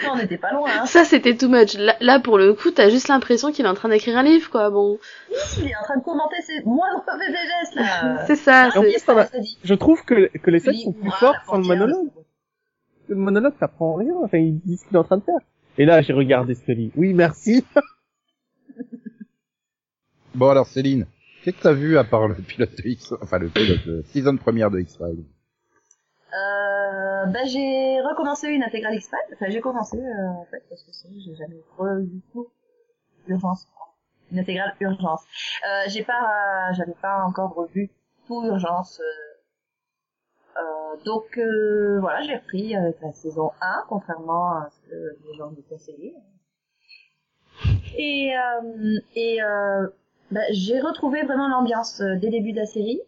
[0.04, 0.68] non, on n'était pas loin.
[0.80, 0.86] Hein.
[0.86, 1.74] Ça, c'était too much.
[1.76, 4.48] Là, là, pour le coup, t'as juste l'impression qu'il est en train d'écrire un livre,
[4.50, 4.70] quoi.
[4.70, 4.98] Bon,
[5.58, 8.24] Il est en train de commenter ses moindres faits et gestes là.
[8.26, 8.68] c'est ça.
[8.68, 9.28] en c'est- plus, ça va-.
[9.64, 12.08] Je trouve que, que les scènes Oui, sont plus fortes sans le monologue.
[13.08, 14.12] Le monologue, t'apprends rien.
[14.22, 15.38] Enfin, il dit ce qu'il est en train de faire.
[15.78, 16.92] Et là, j'ai regardé Scully.
[16.96, 17.64] Oui, merci.
[20.34, 21.06] Bon alors Céline,
[21.42, 24.36] qu'est-ce que t'as vu à part le pilote de X, enfin le pilote de saison
[24.36, 25.24] première de X-Files?
[26.32, 29.34] Euh, bah, j'ai recommencé une intégrale X-Files.
[29.34, 32.46] Enfin, j'ai commencé, euh, en fait, parce que c'est j'ai jamais revu tout.
[33.26, 33.66] Urgence.
[34.30, 35.22] Une intégrale Urgence.
[35.66, 37.90] Euh, j'ai pas, j'avais pas encore revu
[38.26, 39.00] tout Urgence.
[39.00, 39.37] Euh,
[40.56, 45.36] euh, donc, euh, voilà, j'ai repris avec la saison 1, contrairement à ce que les
[45.36, 46.14] gens me conseillaient.
[47.96, 49.88] Et, euh, et euh,
[50.30, 53.00] bah, j'ai retrouvé vraiment l'ambiance euh, dès le début de la série.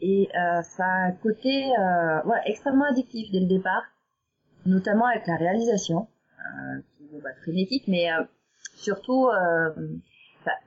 [0.00, 1.64] Et ça a un côté
[2.24, 3.82] voilà, extrêmement addictif dès le départ,
[4.64, 6.06] notamment avec la réalisation,
[6.98, 8.06] qui est bah, frénétique, mais
[8.76, 9.28] surtout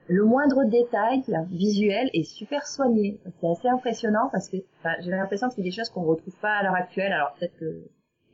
[0.08, 3.20] le moindre détail visuel est super soigné.
[3.40, 4.56] C'est assez impressionnant parce que
[5.00, 7.12] j'ai l'impression que c'est des choses qu'on retrouve pas à l'heure actuelle.
[7.12, 7.82] Alors peut-être que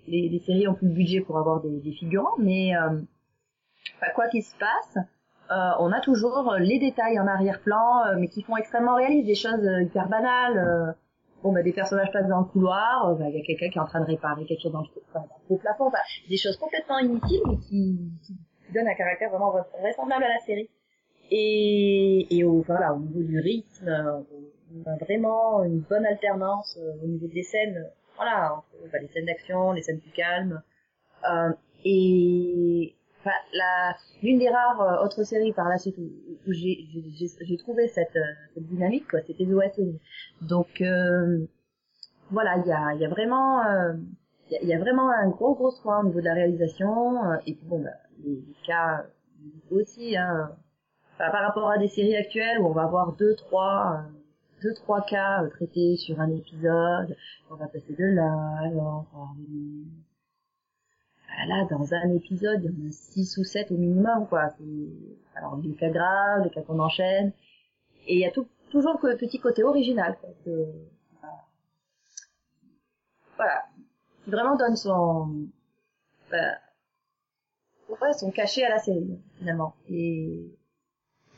[0.06, 3.00] les, séries ont plus le budget pour avoir des, figurants, mais euh,
[4.14, 5.04] quoi qu'il se passe,
[5.50, 9.34] euh, on a toujours les détails en arrière-plan, euh, mais qui font extrêmement réalistes, des
[9.34, 10.94] choses hyper banales.
[11.42, 13.82] bon, bah, des personnages passent dans le couloir, bah, il y a quelqu'un qui est
[13.82, 14.82] en train de réparer quelque chose dans
[15.50, 15.90] le, plafond,
[16.28, 20.40] des choses complètement inutiles, mais qui, qui donnent un caractère vraiment vra- vraisemblable à la
[20.40, 20.70] série.
[21.30, 24.24] Et, et au, voilà, au niveau du rythme,
[24.74, 27.86] on a vraiment une bonne alternance euh, au niveau des scènes,
[28.16, 30.62] voilà, entre bah, les scènes d'action, les scènes plus calmes.
[31.30, 31.52] Euh,
[31.84, 36.10] et enfin, la l'une des rares euh, autres séries par la suite où,
[36.46, 39.80] où j'ai trouvé cette, euh, cette dynamique c'était The West
[40.42, 41.46] donc euh,
[42.30, 43.62] voilà il y a y a vraiment
[44.50, 47.66] il y, a, vraiment un gros gros soin au niveau de la réalisation et puis
[47.66, 47.90] bon bah,
[48.24, 49.04] les, les cas
[49.70, 50.50] aussi hein
[51.18, 54.10] Par rapport à des séries actuelles où on va avoir deux trois euh,
[54.62, 57.16] deux trois cas euh, traités sur un épisode
[57.50, 59.06] on va passer de là alors
[61.46, 64.50] là, dans un épisode, il y en a six ou sept au minimum, quoi.
[65.36, 67.32] Alors, des cas graves, des cas qu'on enchaîne.
[68.06, 70.30] Et il y a tout, toujours le petit côté original, quoi.
[70.44, 70.72] que-
[73.36, 73.64] voilà.
[74.24, 75.46] Qui vraiment donne son,
[76.30, 76.58] bah,
[77.88, 79.74] ouais, son cachet à la série, finalement.
[79.88, 80.57] Et,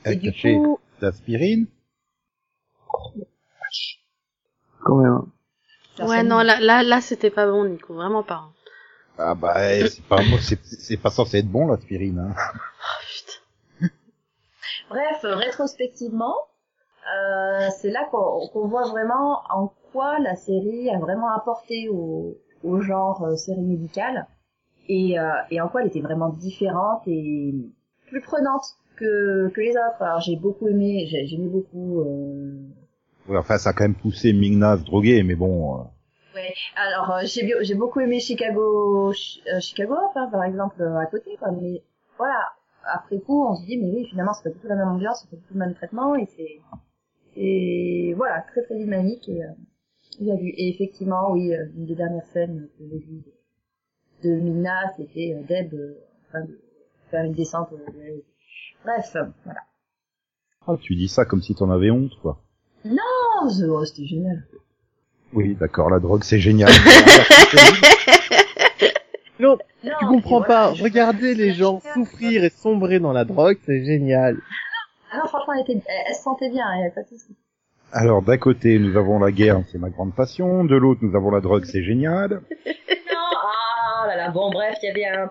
[0.05, 1.67] et Avec du caché coup, d'aspirine.
[4.83, 5.21] Quand même.
[6.09, 8.37] Ouais, non, là, là, là, c'était pas bon, Nico, vraiment pas.
[8.47, 8.53] hein.
[9.23, 12.19] Ah bah eh, c'est pas c'est c'est pas censé être bon l'aspirine.
[12.19, 12.35] Hein.
[12.83, 13.05] Oh,
[13.79, 13.89] putain.
[14.89, 16.35] Bref, rétrospectivement,
[17.15, 22.39] euh, c'est là qu'on qu'on voit vraiment en quoi la série a vraiment apporté au,
[22.65, 24.27] au genre euh, série médicale
[24.89, 27.55] et, euh, et en quoi elle était vraiment différente et
[28.07, 28.65] plus prenante
[29.01, 30.01] que, que les autres.
[30.01, 32.01] Alors j'ai beaucoup aimé, j'ai- j'aimais beaucoup.
[32.03, 32.69] Euh...
[33.29, 35.81] Ouais, enfin ça a quand même poussé Migna à se droguer, mais bon.
[35.81, 35.83] euh,
[36.35, 41.07] Ouais, alors euh, j'ai j'ai beaucoup aimé Chicago, Chi- euh, Chicago, enfin, par exemple à
[41.07, 41.51] côté quoi.
[41.51, 41.83] Mais
[42.19, 42.41] voilà,
[42.85, 45.21] après coup on se dit mais oui finalement c'est pas du tout la même ambiance,
[45.23, 46.61] c'est pas du tout le même traitement et c'est
[47.37, 49.49] et voilà très très dynamique et euh.
[50.23, 53.23] Et effectivement oui une des dernières scènes que j'ai vues
[54.23, 56.61] de, de Mina c'était Deb en train de
[57.11, 57.71] faire une descente.
[57.73, 58.23] de-
[58.85, 59.61] Bref, voilà.
[60.67, 62.41] Ah, tu dis ça comme si t'en avais honte, quoi.
[62.87, 64.45] Oh, The- oh, c'était génial.
[65.33, 66.71] Oui, d'accord, la drogue c'est génial.
[69.39, 70.75] Non, Non, tu comprends voilà, pas.
[70.75, 74.37] je- Regardez les gens souffrir et sombrer dans la drogue, c'est génial.
[75.11, 77.35] Ah non, franchement, elle, était, elle, elle se sentait bien, elle avait pas de soucis.
[77.93, 80.65] Alors d'un côté nous avons la guerre, c'est ma grande passion.
[80.65, 82.43] De l'autre nous avons la drogue, c'est génial.
[82.67, 85.31] Non, ah là là, bon bref, il y avait un,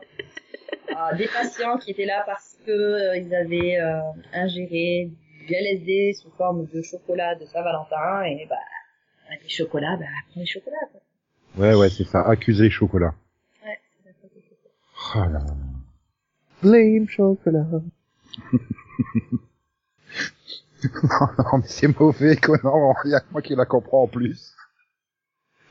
[0.95, 3.99] ah, des patients qui étaient là parce que euh, ils avaient euh,
[4.33, 5.11] ingéré
[5.47, 8.55] du LSD sous forme de chocolat de Saint-Valentin et bah
[9.27, 11.01] avec les chocolats, bah prends les chocolats quoi.
[11.57, 12.21] Ouais, ouais, c'est ça.
[12.21, 13.15] Accuser chocolat.
[13.65, 13.79] Ouais.
[15.15, 15.45] Oh là là.
[16.61, 17.65] Blame chocolat.
[20.83, 22.57] non, non, mais c'est mauvais, quoi.
[22.63, 24.53] Non, il y a que moi qui la comprends en plus.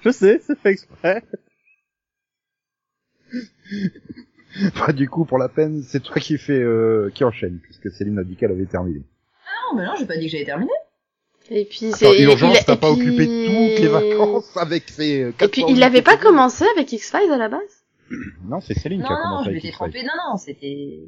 [0.01, 1.23] Je sais, c'est fait exprès.
[4.87, 8.19] Bah, du coup, pour la peine, c'est toi qui fais, euh, qui enchaîne, puisque Céline
[8.19, 9.01] a dit qu'elle avait terminé.
[9.01, 10.71] Non, mais non, j'ai pas dit que j'avais terminé.
[11.51, 12.21] Et puis c'est.
[12.23, 15.83] urgence, t'as pas puis- occupé toutes les vacances avec ses euh, Et puis 400 il
[15.83, 17.85] avait pas commencé avec X-Files à la base?
[18.45, 20.03] Non, c'est Céline qui Non, a non, commencé je avec m'étais trompée.
[20.03, 21.01] Non, non, c'était...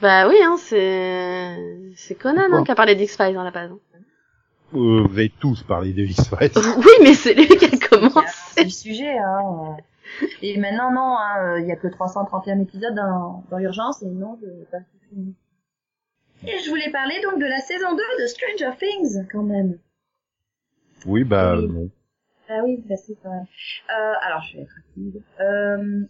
[0.00, 1.56] Bah oui, hein, c'est
[1.96, 3.70] c'est Conan hein, qui a parlé d'X-Files à la base.
[4.74, 6.50] Euh, vous avez tous parlé de X-Files.
[6.78, 8.64] Oui, mais c'est lui qui a C'est commencé.
[8.64, 9.76] le sujet, hein.
[10.42, 14.38] Et maintenant, non, hein, il y a que 331 épisodes dans, dans Urgence, et non,
[14.40, 15.34] je n'ai pas tout fini.
[16.46, 19.78] Et je voulais parler donc de la saison 2 de Stranger Things, quand même.
[21.06, 21.68] Oui, bah, Oui.
[21.68, 21.90] non.
[22.48, 23.46] Ah oui, bah c'est quand même.
[23.90, 25.22] Euh, alors, je vais être rapide.
[25.40, 26.04] Euh,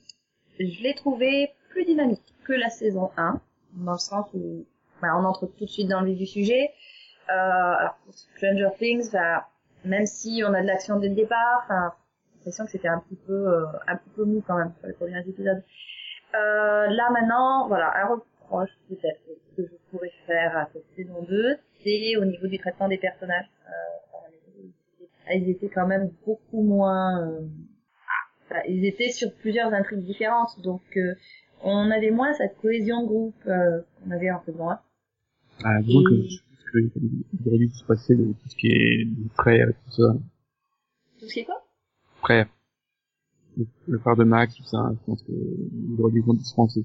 [0.58, 3.40] je l'ai trouvé plus dynamique que la saison 1,
[3.74, 4.64] dans le sens où
[5.00, 6.70] bah, on entre tout de suite dans le vif du sujet.
[7.30, 9.48] Euh, alors, Stranger Things, bah,
[9.84, 11.94] même si on a de l'action dès le départ,
[12.42, 14.94] l'impression que c'était un petit peu, euh, un petit peu mou quand même sur les
[14.94, 15.62] premiers épisodes.
[16.34, 19.20] Euh, là maintenant, voilà, un reproche peut-être
[19.56, 23.46] que je pourrais faire à cette saison 2, c'est au niveau du traitement des personnages.
[23.68, 27.40] Euh, ils étaient quand même beaucoup moins euh,
[28.44, 31.14] enfin, ils étaient sur plusieurs intrigues différentes donc euh,
[31.62, 34.80] on avait moins cette cohésion de groupe euh, qu'on avait un peu moins
[35.64, 39.06] Ah, donc, Et- je pense qu'il aurait dû se passer de tout ce qui est
[39.36, 40.12] frères et tout ça.
[41.20, 41.64] tout ce qui est quoi?
[42.22, 42.46] Frère.
[43.58, 46.84] Le, le frère de Max, tout ça, je pense qu'il aurait dû se penser.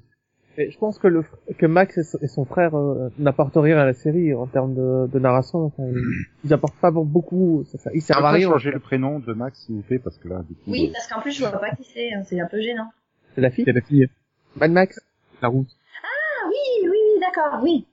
[0.60, 1.24] Et je pense que le
[1.60, 4.74] que Max et son- et son frère euh, n'apportent rien à la série en termes
[4.74, 5.60] de, de narration.
[5.66, 7.64] Enfin, ils, ils apportent pas beaucoup.
[7.68, 8.50] Ça, ça, ils On servent va à rien.
[8.50, 10.62] changer le prénom de Max, s'il vous plaît, parce que là, du coup...
[10.72, 12.90] oui euh, parce qu'en plus je vois pas qui c'est hein, c'est un peu gênant
[13.36, 13.66] C'est la fille.
[13.66, 14.10] C'est la fille,
[14.56, 15.00] Mad Max.
[15.44, 15.70] la route.
[16.04, 17.86] ah oui oui d'accord oui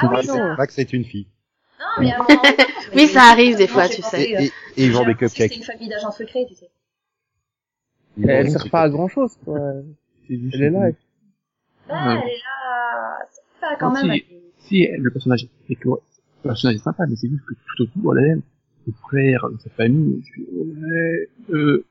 [0.00, 0.54] Ah oui, ça.
[0.56, 1.26] Max est une fille.
[1.80, 2.26] non mais avant
[2.94, 4.30] Oui, ça arrive des fois, tu sais.
[4.30, 5.50] Et, euh, et, et ils vendent des que cupcakes.
[5.52, 6.70] c'est une famille d'agents secrets tu sais
[8.16, 9.36] Ils Elle sert pas à grand chose.
[9.44, 9.58] Quoi.
[10.28, 10.88] c'est juste Elle est là.
[10.88, 10.94] une-
[11.88, 12.20] ah Ouais.
[12.22, 13.18] elle est là
[13.60, 14.24] ça quand Ah, même si.
[14.58, 15.96] Si, le personnage est, le
[16.42, 18.42] personnage est sympa, mais c'est juste que tout autour, elle aime.
[18.86, 21.84] Le frère, sa famille, je suis, ouais, euh,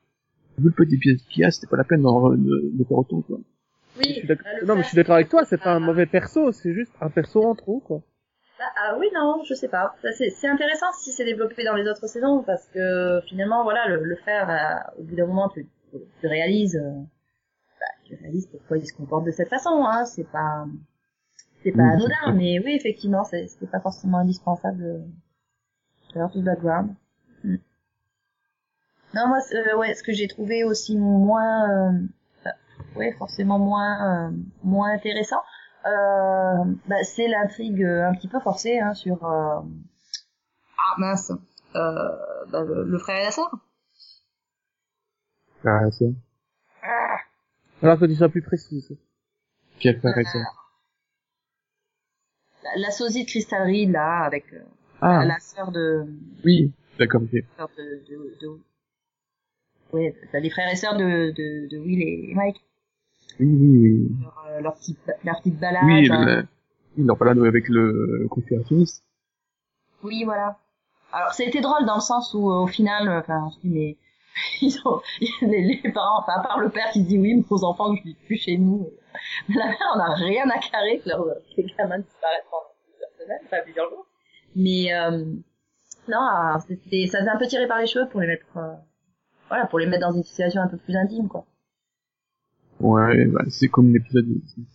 [0.58, 2.98] vu le petit pièce qu'il y a, c'était pas la peine d'en, de, de faire
[2.98, 3.38] autant, quoi.
[3.98, 5.44] oui Je suis d'accord- là, le non, mais frère, je suis d'accord avec toi.
[5.44, 6.50] C'est c'est pas un mauvais perso.
[6.52, 7.78] C'est juste un perso en trop.
[7.80, 8.02] Quoi.
[8.60, 9.94] Ah, ah oui, non, je sais pas.
[10.02, 13.88] Ça, C'est c'est intéressant si c'est développé dans les autres saisons parce que finalement, voilà,
[13.88, 15.66] le, le faire, euh, au bout d'un moment, tu,
[16.20, 17.00] tu réalises, euh,
[17.80, 19.84] bah, tu réalises pourquoi il se comporte de cette façon.
[19.86, 20.04] Hein.
[20.04, 20.66] C'est pas,
[21.62, 25.04] c'est pas Oui, anodin, mais oui, effectivement, c'est c'est pas forcément indispensable
[26.12, 26.94] d'avoir tout ce background.
[27.42, 27.56] Hmm.
[29.14, 31.92] Non, moi, euh, ouais, ce que j'ai trouvé aussi moins, euh,
[32.96, 34.30] ouais, forcément moins, euh,
[34.62, 35.42] moins intéressant,
[35.84, 39.62] bah, c'est l'intrigue un petit peu forcée hein, sur ah
[40.98, 41.30] mince
[41.74, 43.50] bah, le, le frère et la sœur
[45.64, 46.04] Ah, ça.
[47.82, 48.96] Alors que tu sois plus précise.
[49.80, 50.72] Quel et sœur.
[52.62, 54.62] la, la sosie de Crystal Reed là avec euh,
[55.00, 56.06] Ah, la sœur de,
[56.44, 57.42] oui, d'accord, ok.
[57.56, 58.58] sœur de, de, de...
[59.92, 62.60] ouais bah, les frères et sœurs de, de, de Will et Mike
[63.40, 64.16] Oui, oui, oui.
[64.22, 66.24] leur, euh, leur petite leur petite balade Oui, hein.
[66.24, 66.46] le,
[66.96, 69.02] oui, leur balade avec le conspirationniste.
[70.02, 70.58] Oui, voilà.
[71.12, 73.60] Alors, ça a été drôle dans le sens où, euh, au final, euh, enfin, je
[73.68, 73.96] dis, mais
[74.60, 75.00] ils ont,
[75.42, 78.02] les, les parents, enfin, à part le père qui dit oui, mais aux enfants, je
[78.02, 78.88] dis plus chez nous.
[79.48, 83.10] Mais la mère, on a rien à carrer que, que les gamins disparaissent pendant plusieurs
[83.18, 84.06] semaines, enfin, plusieurs jours.
[84.56, 85.24] Mais, euh,
[86.08, 88.74] non, alors, c'était, ça faisait un peu tirer par les cheveux pour les mettre, euh,
[89.48, 91.46] voilà, pour les mettre dans une situation un peu plus intime, quoi.
[92.80, 94.26] Ouais, bah, c'est comme l'épisode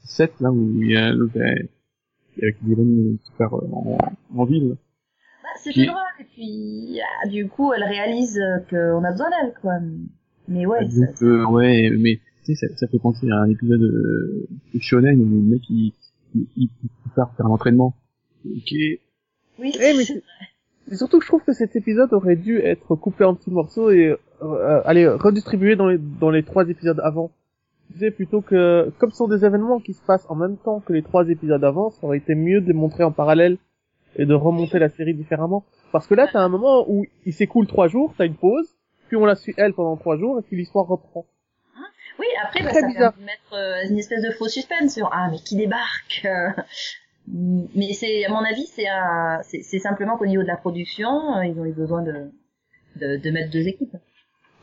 [0.06, 3.98] 7, là, où il y a avec Dylan qui part euh, en,
[4.36, 4.78] en ville.
[5.63, 9.54] C'était Qui- drôle, et puis, ah, du coup, elle réalise euh, qu'on a besoin d'elle,
[9.62, 9.74] quoi.
[10.48, 13.50] Mais ouais, ça- Donc, euh, ouais, mais tu sais, ça, ça fait penser à un
[13.50, 15.93] épisode euh, de Shonen où le mec il,
[16.36, 16.69] il, il
[17.15, 17.93] part faire l'entraînement.
[18.45, 18.72] Ok.
[18.72, 19.00] oui,
[19.60, 20.24] Eh, mais c'est
[20.88, 24.15] c'est surtout je trouve que cet épisode aurait dû être coupé en petits morceaux et
[24.41, 27.30] euh, aller redistribué dans les dans les trois épisodes avant.
[27.93, 30.80] Tu sais, plutôt que comme ce sont des événements qui se passent en même temps
[30.80, 33.58] que les trois épisodes avant, ça aurait été mieux de les montrer en parallèle
[34.15, 35.63] et de remonter la série différemment.
[35.91, 38.67] Parce que là, t'as un moment où il s'écoule trois jours, t'as une pause,
[39.08, 41.26] puis on la suit elle pendant trois jours et puis l'histoire reprend.
[42.19, 43.13] Oui, après, bah, ça bizarre.
[43.13, 46.22] vient de mettre euh, une espèce de faux suspense sur ah mais qui débarque.
[46.26, 46.50] euh.
[47.32, 51.45] Mais c'est à mon avis, c'est un- c'est simplement qu'au niveau de la production, euh,
[51.45, 52.30] ils ont eu besoin de
[52.95, 53.95] de, de mettre deux équipes.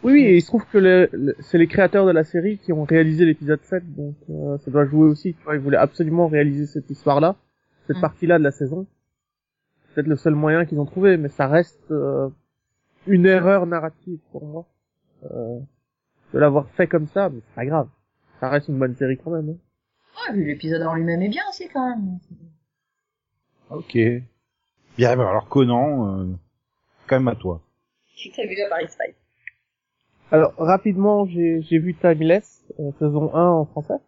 [0.02, 2.59] Oui, oui, et il se trouve que le- le- c'est les créateurs de la série
[2.59, 5.35] qui ont réalisé l'épisode 7, donc euh, ça doit jouer aussi.
[5.35, 7.37] Tu vois, ils voulaient absolument réaliser cette histoire-là,
[7.87, 8.00] cette Mm.
[8.02, 8.87] partie-là de la saison.
[9.96, 12.28] C'est peut-être le seul moyen qu'ils ont trouvé, mais ça reste euh,
[13.06, 14.66] une erreur narrative pour moi.
[15.30, 15.59] euh,
[16.35, 17.88] de l'avoir fait comme ça, mais c'est pas grave.
[18.40, 19.48] Ça reste une bonne série quand même.
[19.48, 19.56] hein.
[20.30, 22.18] Ouais, mais l'épisode en lui-même est bien aussi quand même.
[23.70, 23.96] Ok.
[24.98, 26.26] Bien, alors Conan, euh,
[27.06, 27.62] quand même à toi.
[28.35, 29.14] T'as vu la Paris Spy.
[30.30, 33.98] Alors rapidement, j'ai j'ai vu Timeless euh, saison 1 en français.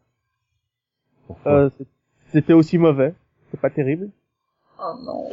[1.26, 1.52] Pourquoi?
[1.52, 1.70] Euh,
[2.30, 3.14] C'était aussi mauvais,
[3.50, 4.10] c'est pas terrible.
[4.78, 5.30] Oh non.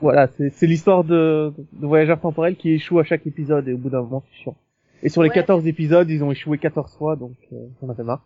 [0.00, 3.78] Voilà, c'est c'est l'histoire de, de voyageurs temporels qui échouent à chaque épisode et au
[3.78, 4.56] bout d'un moment c'est chiant.
[5.02, 5.34] Et sur les Ouais.
[5.34, 8.24] 14 épisodes, ils ont échoué 14 fois, donc euh, on a fait marre.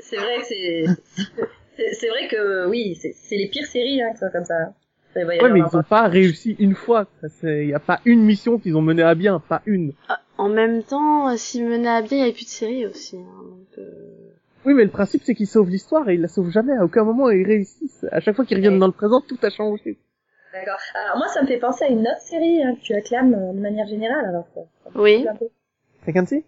[0.00, 0.84] C'est vrai que c'est,
[1.76, 4.72] c'est, c'est vrai que oui, c'est, c'est les pires séries, hein, que ça, comme ça.
[5.16, 7.06] Ouais, mais ils ont pas réussi une fois.
[7.42, 9.92] Il y a pas une mission qu'ils ont menée à bien, pas une.
[10.08, 12.86] Ah, En même temps, euh, s'il menait à bien, il n'y avait plus de série
[12.86, 13.16] aussi.
[13.16, 13.90] hein, donc, euh,
[14.64, 16.74] Oui, mais le principe c'est qu'ils sauvent l'histoire et ils la sauvent jamais.
[16.74, 18.06] À aucun moment ils réussissent.
[18.12, 18.78] À chaque fois qu'ils reviennent Ouais.
[18.78, 19.98] dans le présent, tout a changé.
[20.52, 20.78] D'accord.
[20.94, 23.52] Alors moi, ça me fait penser à une autre série hein, que tu acclames euh,
[23.52, 24.24] de manière générale.
[24.26, 25.20] Alors ça, ça me Oui.
[25.22, 25.48] plaît un peu.
[26.02, 26.44] Frequency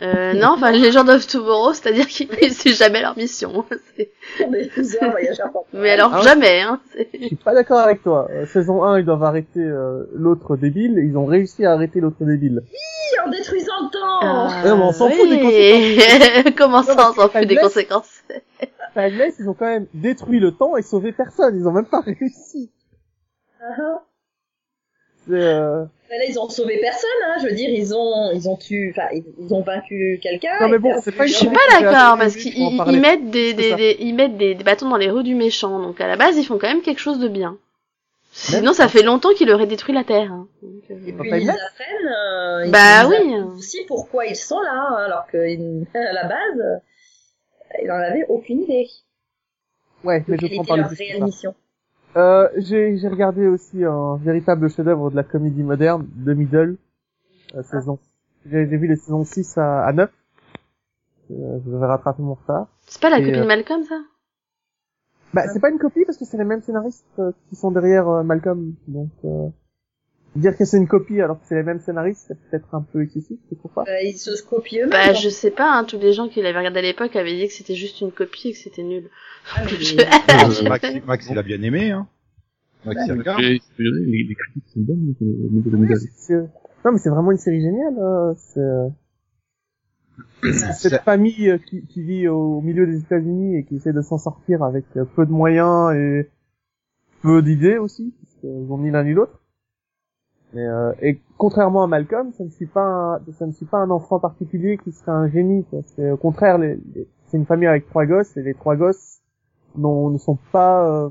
[0.00, 3.64] Euh, non, enfin, les Legend of Tomorrow, c'est-à-dire qu'ils réussissent jamais leur mission.
[3.96, 4.10] C'est-
[4.46, 5.66] On est plusieurs voyageurs temporels.
[5.82, 6.80] Mais alors Ah ouais jamais, hein.
[6.92, 8.28] c'est- Je suis pas d'accord avec toi.
[8.30, 10.98] Euh, saison 1, ils doivent arrêter euh, l'autre débile.
[11.04, 12.62] Ils ont réussi à arrêter l'autre débile.
[12.64, 14.18] Oui, en détruisant le temps.
[14.22, 16.54] Ah, Ouais, mais on s'en fout des oui.
[16.56, 18.20] Comment ça, Non, on s'en fout des conséquences?
[18.94, 21.56] Timeless, ils ont quand même détruit le temps et sauvé personne.
[21.58, 22.70] Ils ont même pas réussi.
[23.60, 23.82] Ah, C'est,
[25.30, 25.84] euh...
[26.10, 27.10] Mais là, ils ont sauvé personne.
[27.26, 27.36] Hein.
[27.42, 30.58] Je veux dire, ils ont, ils ont tué, enfin, ils, ont vaincu quelqu'un.
[30.60, 34.14] Non, mais bon, c'est pas une Je suis pas d'accord parce qu'ils mettent des, ils
[34.14, 35.78] mettent des, des bâtons dans les roues du méchant.
[35.80, 37.58] Donc à la base, ils font quand même quelque chose de bien.
[38.32, 40.30] Sinon, ça fait longtemps qu'il aurait détruit la Terre.
[40.32, 40.46] hein.
[40.62, 42.08] Donc, euh, Et puis ils apprennent.
[42.08, 43.34] euh, ils- Bah ils oui.
[43.58, 45.38] Aussi pourquoi ils sont là, hein, alors qu'à
[45.94, 46.80] la base,
[47.82, 48.86] ils n'en avaient aucune idée.
[50.04, 51.24] Ouais, mais de je quelle prends était par le leur réelle ça.
[51.24, 51.54] mission.
[52.18, 56.76] Euh, j'ai, j'ai regardé aussi un véritable chef-d'œuvre de la comédie moderne, The Middle,
[57.54, 57.98] euh, saison.
[58.44, 60.10] J'ai, j'ai vu les saisons 6 à, à 9.
[61.30, 62.66] Euh, je vais rattraper mon retard.
[62.86, 64.00] C'est pas la Et, copine euh, de Malcolm, ça?
[65.32, 68.08] Bah, c'est pas une copie parce que c'est les mêmes scénaristes euh, qui sont derrière
[68.08, 69.48] euh, Malcolm, donc euh,
[70.40, 73.02] dire que c'est une copie alors que c'est les mêmes scénaristes, c'est peut-être un peu
[73.02, 74.90] excessif, tu trouves pas Euh, ils se copient eux-mêmes.
[74.90, 75.14] Bah, hein.
[75.14, 75.78] je sais pas.
[75.78, 78.12] Hein, tous les gens qui l'avaient regardé à l'époque avaient dit que c'était juste une
[78.12, 79.08] copie et que c'était nul.
[79.54, 79.96] Ah, mais Je-
[80.64, 82.06] Euh, Max, Max, il a bien aimé, hein.
[82.84, 83.40] Max, il regarde.
[83.40, 85.14] Les, les critiques sont bonnes.
[86.16, 86.34] C'est-
[86.84, 87.94] Non mais c'est vraiment une série géniale.
[88.36, 88.88] c'est euh,
[90.42, 94.00] C'est- cette famille euh, qui, qui vit au milieu des États-Unis et qui essaie de
[94.02, 96.28] s'en sortir avec euh, peu de moyens et
[97.22, 99.40] peu d'idées aussi, parce qu'ils ont ni l'un ni l'autre.
[100.54, 103.78] Mais, euh, et contrairement à Malcolm, ça ne suit pas un, ça ne suit pas
[103.78, 105.64] un enfant particulier qui serait un génie.
[105.64, 105.80] quoi.
[105.94, 109.20] C'est au contraire, les- les- c'est une famille avec trois gosses et les trois gosses
[109.76, 111.10] non, ne sont pas euh,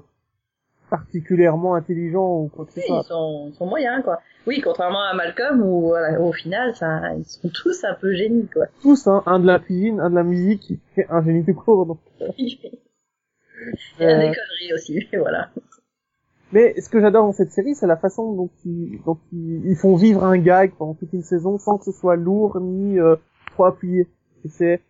[0.90, 3.02] particulièrement intelligents ou quoi que ce soit.
[3.04, 4.20] ils sont, ils sont moyens, quoi.
[4.48, 8.48] Oui, contrairement à Malcolm, où voilà, au final, ça, ils sont tous un peu génies,
[8.48, 8.66] quoi.
[8.82, 11.86] Tous, hein, un de la cuisine, un de la musique et un génie tout court.
[11.86, 12.00] Donc,
[12.40, 12.58] Il
[14.00, 15.50] y a euh, des conneries aussi, voilà.
[16.54, 19.96] Mais ce que j'adore dans cette série, c'est la façon dont ils, dont ils, font
[19.96, 23.18] vivre un gag pendant toute une saison sans que ce soit lourd ni euh,
[23.52, 24.08] trop appuyé.
[24.48, 24.82] C'est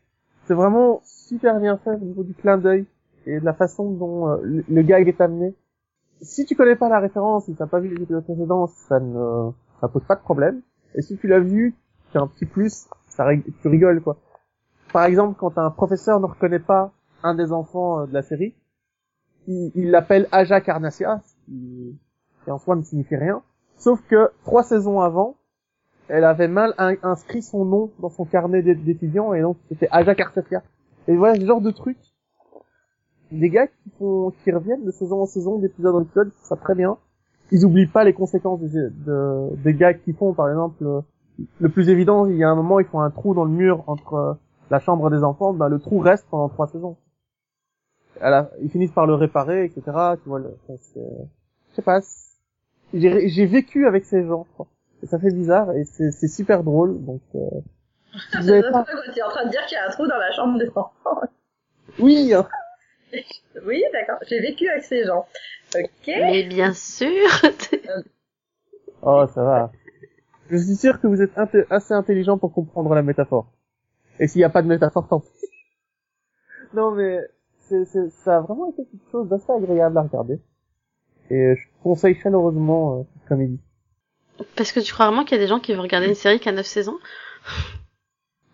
[0.50, 2.86] vraiment super bien fait au niveau du clin d'œil
[3.26, 5.56] et de la façon dont euh, le, gag est amené.
[6.22, 9.50] Si tu connais pas la référence, si t'as pas vu les épisodes précédents, ça ne
[9.82, 10.62] ça pose pas de problème.
[10.96, 11.76] Et si tu l'as vu,
[12.12, 13.28] c'est un petit plus, ça
[13.62, 14.18] tu rigoles quoi.
[14.94, 16.92] Par exemple, quand un professeur ne reconnaît pas
[17.24, 18.56] un des enfants euh, de la série,
[19.48, 21.98] il l'appelle Aja Carnassia, ce qui,
[22.44, 23.42] qui en soi ne signifie rien.
[23.78, 25.36] Sauf que trois saisons avant,
[26.08, 29.88] elle avait mal in- inscrit son nom dans son carnet d'é- d'étudiant et donc c'était
[29.92, 30.62] Aja Carnassia.
[31.08, 31.98] Et voilà ce genre de trucs.
[33.32, 36.76] Des gars qui font, qui reviennent de saison en saison, d'épisode en épisode, ça très
[36.76, 36.98] bien.
[37.52, 40.34] Ils oublient pas les conséquences des, de- des gags qu'ils font.
[40.34, 41.02] Par exemple, euh,
[41.60, 43.84] le plus évident, il y a un moment, ils font un trou dans le mur
[43.88, 44.34] entre euh,
[44.70, 46.98] la chambre des enfants, ben, le trou reste pendant trois saisons
[48.62, 49.82] ils finissent par le réparer, etc.
[50.24, 50.58] Tu vois, le,
[51.78, 52.00] sais pas.
[52.94, 54.68] J'ai vécu avec ces gens, quoi.
[55.04, 57.04] Et ça fait bizarre et c'est super drôle.
[57.06, 57.40] Donc, euh,
[58.32, 58.86] si vous avez pas...
[59.14, 60.70] Tu es en train de dire qu'il y a un trou dans la chambre des
[60.70, 60.92] enfants.
[62.00, 62.48] Oui, hein.
[63.66, 64.18] Oui, d'accord.
[64.28, 65.26] J'ai vécu avec ces gens.
[65.76, 65.88] Ok.
[66.08, 67.28] Mais bien sûr.
[69.02, 69.72] Oh, ça va.
[70.50, 73.48] Je suis sûr que vous êtes inté- assez intelligent pour comprendre la métaphore.
[74.20, 75.28] Et s'il n'y a pas de métaphore, tant pis.
[76.74, 77.20] Non, mais
[77.60, 80.40] c'est c'est- ça a vraiment été quelque chose d'assez agréable à regarder.
[81.30, 83.60] Et je conseille chaleureusement euh, cette comédie.
[84.56, 86.40] Parce que tu crois vraiment qu'il y a des gens qui vont regarder une série
[86.40, 86.98] qui a 9 saisons?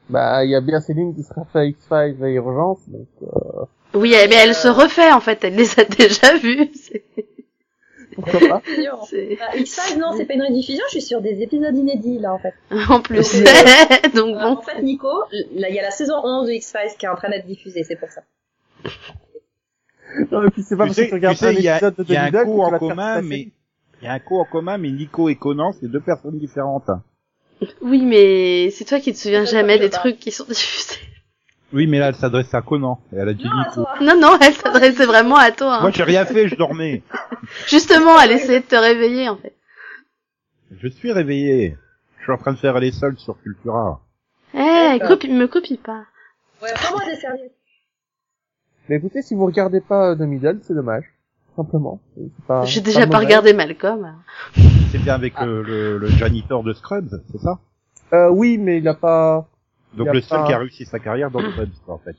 [0.09, 3.07] Bah, il y a bien Céline qui sera fait X-Files et Urgence, donc...
[3.23, 6.69] euh, Oui, mais elle se refait en fait, elle les a déjà vues.
[8.15, 8.61] Pourquoi pas?
[8.61, 12.39] Bah, X-Files, non, c'est pas une rediffusion, je suis sur des épisodes inédits, là, en
[12.39, 12.53] fait.
[12.89, 13.41] En plus.
[14.13, 14.57] Donc Euh, bon.
[14.57, 17.29] En fait, Nico, il y a la saison 11 de X-Files qui est en train
[17.29, 18.21] d'être diffusée, c'est pour ça.
[20.31, 21.67] Non, puis c'est pas Tu parce sais, que tu regardes tu sais, un il y
[21.69, 23.39] a, épisode de il y a un Demi-Dog co que tu en commun, mais
[24.01, 26.89] il y a un co en commun, mais Nico et Conan, c'est deux personnes différentes.
[27.81, 30.99] Oui, mais c'est toi qui te souviens Je jamais des trucs qui sont diffusés.
[31.71, 32.99] Oui, mais là, elle s'adresse à Conan.
[33.13, 33.87] Et elle a dit Non, Nico.
[34.01, 35.77] Non, non, elle s'adressait vraiment à toi.
[35.77, 35.81] hein.
[35.81, 37.01] Moi, j'ai rien fait, je dormais.
[37.67, 39.55] Justement, elle essayait de te réveiller, en fait.
[40.71, 41.77] Je suis réveillé.
[42.19, 44.01] Je suis en train de faire les soldes sur Cultura.
[44.53, 46.03] Eh, copie, me copie pas.
[46.61, 47.55] Ouais, prends-moi des serviettes.
[48.89, 51.05] Mais écoutez, si vous regardez pas The Middle, c'est dommage.
[51.55, 51.99] Simplement.
[52.47, 54.15] Pas- J'ai déjà pas regardé Malcolm.
[54.91, 57.59] C'est bien avec le, le, le janitor de Scrubs, c'est ça?
[58.13, 59.47] Euh, oui, mais il a pas...
[59.93, 62.15] Donc a le seul pas- qui a réussi sa carrière dans Scrubs, en fait.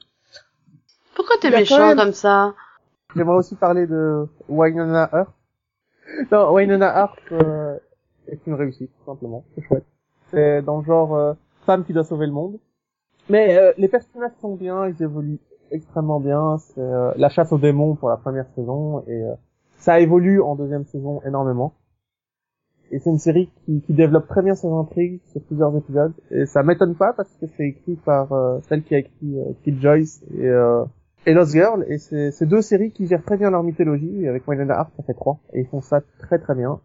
[1.15, 2.55] Pourquoi t'es méchant même- comme ça?
[3.17, 5.31] J'aimerais aussi parler de Wynonna Earp.
[6.33, 7.77] Non, Wynonna Earp euh,
[8.29, 9.45] est une réussite, tout simplement.
[9.55, 9.85] C'est chouette.
[10.31, 11.35] C'est dans le genre euh,
[11.67, 12.59] femme qui doit sauver le monde.
[13.29, 15.39] Mais euh, les personnages sont bien, ils évoluent
[15.75, 16.57] extrêmement bien.
[16.59, 19.35] C'est euh, la chasse aux démons pour la première saison et euh,
[19.77, 21.75] ça évolue en deuxième saison énormément.
[22.91, 26.13] Et c'est une série qui, qui développe très bien ses intrigues sur plusieurs épisodes.
[26.31, 29.53] Et ça m'étonne pas parce que c'est écrit par euh, celle qui a écrit euh,
[29.65, 30.85] Kid Joyce et euh,
[31.27, 34.47] et Lost Girl, et c'est deux séries qui gèrent très bien leur mythologie, et avec
[34.47, 36.81] Winona Earp, ça fait trois, et ils font ça très très bien.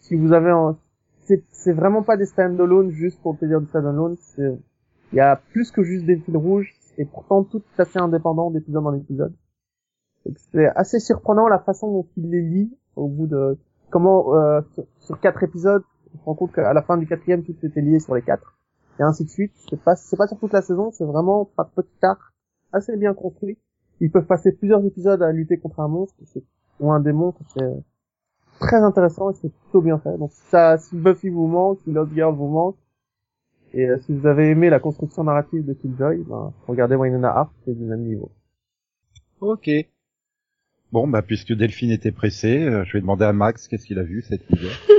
[0.00, 0.76] Si vous avez un...
[1.50, 4.16] C'est vraiment pas des stand-alone juste pour le plaisir du stand-alone.
[4.36, 8.50] Il y a plus que juste des fils rouges, et pourtant tout est assez indépendant
[8.50, 9.34] d'épisode en épisode.
[10.52, 13.58] C'est assez surprenant la façon dont il les lit, au bout de...
[13.88, 15.82] Comment, euh, sur, sur quatre épisodes,
[16.14, 18.58] on se rend compte qu'à la fin du quatrième, tout était lié sur les quatre,
[18.98, 19.52] et ainsi de suite.
[19.70, 22.20] C'est pas, c'est pas sur toute la saison, c'est vraiment par petit arc
[22.70, 23.56] assez bien construit.
[24.00, 26.14] Ils peuvent passer plusieurs épisodes à lutter contre un monstre
[26.80, 27.82] ou un démon, c'est
[28.60, 30.18] très intéressant et c'est plutôt bien fait.
[30.18, 32.76] Donc ça, si Buffy vous manque, si Lost Girl vous manque,
[33.72, 37.52] et euh, si vous avez aimé la construction narrative de Killjoy, ben, regardez Wynonna Earp,
[37.64, 38.30] c'est du même niveau.
[39.40, 39.70] Ok.
[40.92, 44.02] Bon, bah puisque Delphine était pressée, euh, je vais demander à Max qu'est-ce qu'il a
[44.02, 44.72] vu cette hiver.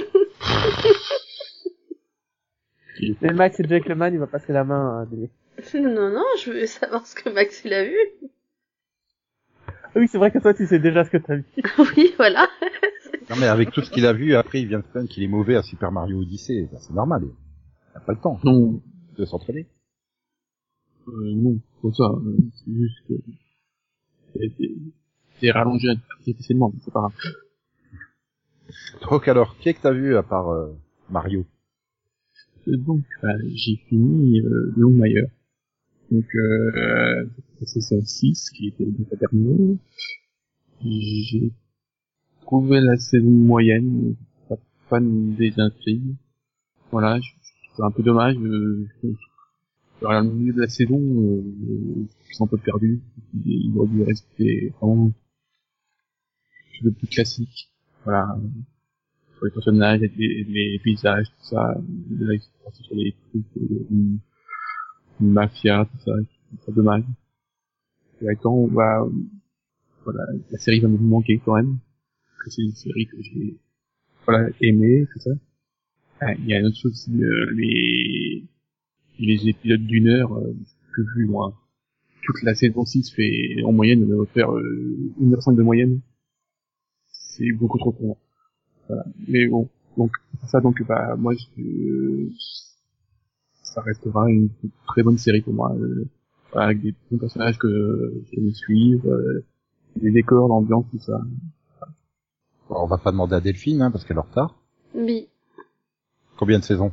[3.24, 5.30] Et Max et Jake Leman, il va passer la main à des...
[5.80, 7.98] Non, non, je veux savoir ce que Max il a vu.
[9.68, 11.46] Ah Oui, c'est vrai que toi, tu sais déjà ce que t'as vu.
[11.98, 12.48] Oui, voilà.
[13.30, 15.24] Non mais avec tout ce qu'il a vu, après il vient de se plaindre qu'il
[15.24, 16.68] est mauvais à Super Mario Odyssey.
[16.72, 17.24] Ben, c'est normal,
[17.94, 18.82] n'a pas le temps Non,
[19.18, 19.66] de s'entraîner.
[21.08, 23.14] euh, non, pour ça, euh, c'est juste que
[25.40, 25.88] c'est- rallongé
[26.18, 27.14] artificiellement, c'est pas grave.
[29.10, 30.72] Donc alors, qui est que t'as vu à part euh,
[31.10, 31.46] Mario?
[32.68, 35.26] Euh, Donc, bah, j'ai fini euh, Longmire.
[36.12, 37.26] Donc, euh,
[37.60, 39.78] c'est saison 6 qui était la dernière.
[40.84, 41.52] J'ai
[42.42, 44.16] trouvé la saison moyenne,
[44.48, 44.58] pas
[44.90, 46.16] fan des intrigues.
[46.92, 47.32] Voilà, je-
[47.76, 48.36] c'est un peu dommage.
[48.38, 48.88] Euh,
[50.02, 51.44] le milieu de la saison, euh,
[52.28, 53.02] je suis un peu perdu.
[53.46, 55.12] Il aurait dû rester vraiment
[56.82, 57.70] peu plus classique.
[58.04, 58.36] Voilà,
[59.36, 61.76] sur les personnages, les, paysages, tout ça.
[62.20, 64.18] Là, sont partis sur les trucs de
[65.20, 66.14] mafia, tout ça.
[66.66, 67.04] C'est dommage.
[68.22, 69.06] Et avec le temps, bah,
[70.04, 71.78] voilà, la série va me manquer quand même.
[72.26, 73.58] Parce que c'est une série que j'ai,
[74.26, 75.32] voilà, aimée, tout ça.
[76.22, 78.44] Ah, Il y a une autre chose aussi, euh, les,
[79.20, 80.56] les épisodes d'une heure, euh,
[80.96, 81.54] que vu, moi.
[82.24, 86.02] Toute la saison 6 fait, en moyenne, on va faire, euh, 1h05 de moyenne.
[87.08, 88.18] C'est beaucoup trop pour moi.
[88.88, 89.06] Voilà.
[89.28, 90.12] Mais bon, donc
[90.48, 92.28] ça donc bah moi je,
[93.64, 94.50] ça restera une
[94.88, 96.06] très bonne série pour moi euh,
[96.52, 99.46] voilà, avec des bons personnages que j'aime suivre, euh,
[100.02, 101.22] les décors, l'ambiance, tout ça.
[102.70, 104.56] On va pas demander à Delphine, hein, parce qu'elle est en retard.
[104.96, 105.28] Oui.
[106.42, 106.92] Combien de saisons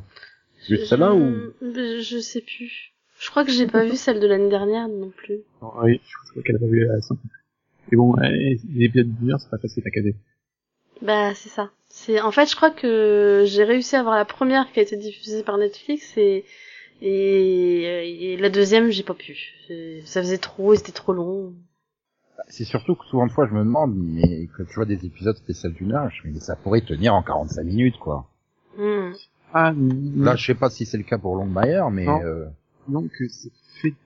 [0.69, 2.19] veux celle-là ou je...
[2.19, 2.93] sais plus.
[3.19, 5.39] Je crois que j'ai pas vu celle de l'année dernière non plus.
[5.63, 7.17] Non, oui, je crois qu'elle a pas vu la 5.
[7.91, 10.15] Et bon, les épisodes d'une heure, c'est pas facile à caser.
[11.01, 11.71] Bah c'est ça.
[11.87, 14.97] C'est en fait je crois que j'ai réussi à voir la première qui a été
[14.97, 16.45] diffusée par Netflix et
[17.01, 19.55] et, et la deuxième j'ai pas pu.
[20.05, 21.55] Ça faisait trop, et c'était trop long.
[22.49, 25.37] C'est surtout que souvent de fois je me demande, mais quand tu vois des épisodes
[25.37, 28.29] spéciaux d'une heure, je me dis ça pourrait tenir en 45 minutes quoi.
[28.77, 29.13] Hmm.
[29.53, 29.73] Ah,
[30.15, 32.21] Là je sais pas si c'est le cas pour Longmire, mais Non.
[32.23, 32.45] euh,
[32.87, 33.51] non, que c'est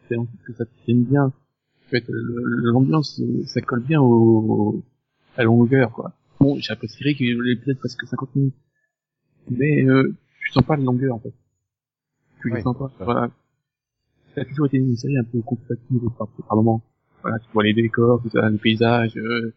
[0.07, 1.25] fait en sorte que ça tienne bien.
[1.25, 4.83] En fait, l'ambiance, ça colle bien au,
[5.35, 6.13] à la longueur, quoi.
[6.39, 8.55] Bon, j'apprécierais ait l'épisode presque 50 minutes.
[9.49, 11.33] Mais, euh, je sens pas la longueur, en fait.
[12.41, 12.91] Tu Oui, sens pas.
[12.97, 13.03] ça.
[13.05, 13.31] Voilà.
[14.35, 16.81] Ça a toujours été une série un peu compatible par, par moment.
[17.21, 19.53] Voilà, tu vois les décors, tout ça, les paysages, euh,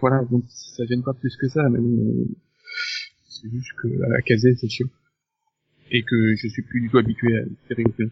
[0.00, 2.24] voilà, donc ça gêne pas plus que ça, mais bon, euh,
[3.28, 4.86] c'est juste que à la casée, c'est chiant.
[5.90, 8.10] Et que je suis plus du tout habitué à séries européennes.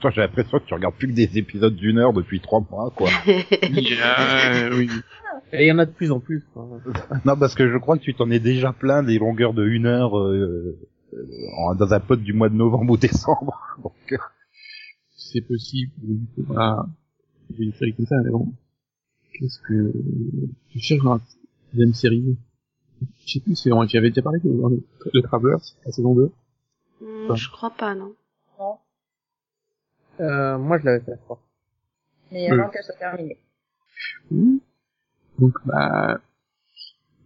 [0.00, 2.90] Toi, j'ai l'impression que tu regardes plus que des épisodes d'une heure depuis trois mois,
[2.96, 3.10] quoi.
[3.26, 4.88] Oui.
[5.52, 6.44] Et il y en a de plus en plus.
[6.54, 6.68] quoi.
[7.24, 9.86] non, parce que je crois que tu t'en es déjà plein des longueurs de une
[9.86, 10.78] heure euh,
[11.12, 13.60] euh, dans un pote du mois de novembre ou décembre.
[13.82, 14.16] Donc, euh,
[15.16, 15.92] c'est possible.
[16.38, 16.86] Voilà.
[17.56, 18.52] J'ai une série comme ça, mais bon.
[19.34, 19.92] Qu'est-ce que,
[20.74, 21.20] je cherche dans la
[21.72, 22.36] deuxième série?
[23.26, 26.30] Je sais plus, c'est, j'avais déjà parlé de, de Travelers, la saison 2.
[27.00, 28.14] Hmm, je crois pas, non.
[30.20, 31.40] Euh, moi, je l'avais fait, je crois.
[32.30, 33.38] Mais avant qu'elle soit terminée.
[34.30, 34.60] Oui.
[35.38, 36.20] Donc, bah,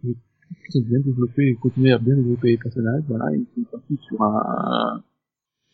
[0.01, 3.97] qu'ils ont bien développé, et continué à bien développer les personnages, voilà, ils sont partis
[4.07, 5.03] sur un,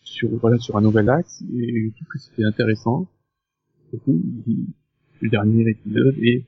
[0.01, 3.07] sur, voilà, sur un nouvel axe, et je trouve que c'était intéressant.
[3.91, 4.67] Surtout, il-
[5.21, 6.43] le dernier épisode est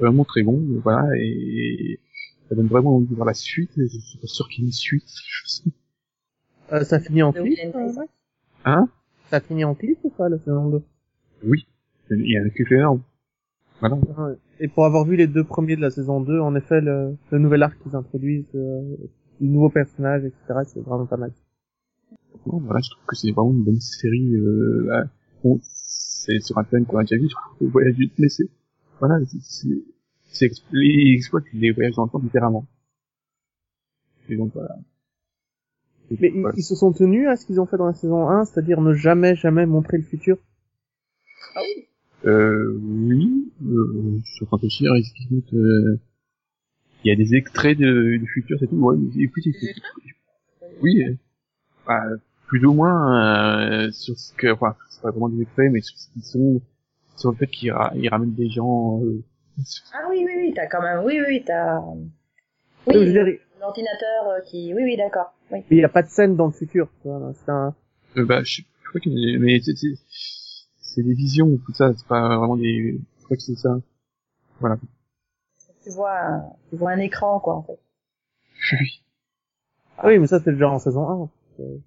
[0.00, 2.00] vraiment très bon, voilà, et
[2.48, 4.66] ça donne vraiment envie de voir la suite, et je suis pas sûr qu'il y
[4.66, 5.08] ait une suite.
[6.72, 7.92] Euh, ça finit en clip, euh.
[7.92, 8.10] Max
[8.64, 8.88] Hein?
[9.30, 10.82] Ça finit en clip ou pas, la saison 2
[11.44, 11.66] Oui.
[12.10, 13.02] Il y a un clip énorme.
[13.80, 13.98] Voilà.
[14.58, 17.38] Et pour avoir vu les deux premiers de la saison 2, en effet, le, le
[17.38, 18.96] nouvel arc qu'ils introduisent, euh,
[19.40, 21.32] les nouveaux personnages, etc., c'est vraiment pas mal.
[22.46, 24.34] Bon, voilà, je trouve que c'est vraiment une bonne série.
[24.34, 25.04] Euh,
[25.42, 28.28] bon, c'est sur un thème qu'on a déjà vu, je trouve, le voyage du mais
[28.28, 28.48] c'est
[28.98, 29.68] voilà, c'est
[30.72, 32.66] ils exploitent les voyages dans le temps différemment.
[34.28, 34.76] Et donc voilà.
[36.10, 36.54] Et Mais ils, voilà.
[36.56, 38.94] ils se sont tenus à ce qu'ils ont fait dans la saison 1, c'est-à-dire ne
[38.94, 40.38] jamais, jamais montrer le futur?
[41.54, 41.86] Ah oui.
[42.24, 45.98] Euh, oui, euh, je suis en train de euh,
[47.04, 49.74] il y a des extraits de, du futur, c'est tout, ouais, mais écoutez, c'est-
[50.82, 51.14] oui, euh,
[51.86, 52.02] bah,
[52.46, 55.96] plus ou moins, euh, sur ce que, enfin, c'est pas vraiment des extraits, mais sur
[55.98, 56.60] ce qu'ils sont,
[57.16, 59.22] sur le fait qu'ils ra- ils ramènent des gens, euh,
[59.92, 64.40] Ah oui, oui, oui, t'as quand même, oui, oui, oui, t'as, Oui, il l'ordinateur euh,
[64.42, 65.60] qui, oui, oui, d'accord, oui.
[65.78, 66.88] n'y a pas de scène dans le futur.
[67.02, 67.74] tu vois, C'est un...
[68.16, 69.72] euh, bah, je, je crois qu'il y a des- mais c'est,
[71.02, 73.78] des visions, tout ça, c'est pas vraiment des, je crois que c'est ça.
[74.60, 74.76] Voilà.
[75.84, 77.78] Tu vois, un, tu vois un écran, quoi, en fait.
[78.72, 79.02] Oui.
[79.98, 81.30] Ah oui, mais ça, c'est déjà en saison 1.
[81.60, 81.78] Euh,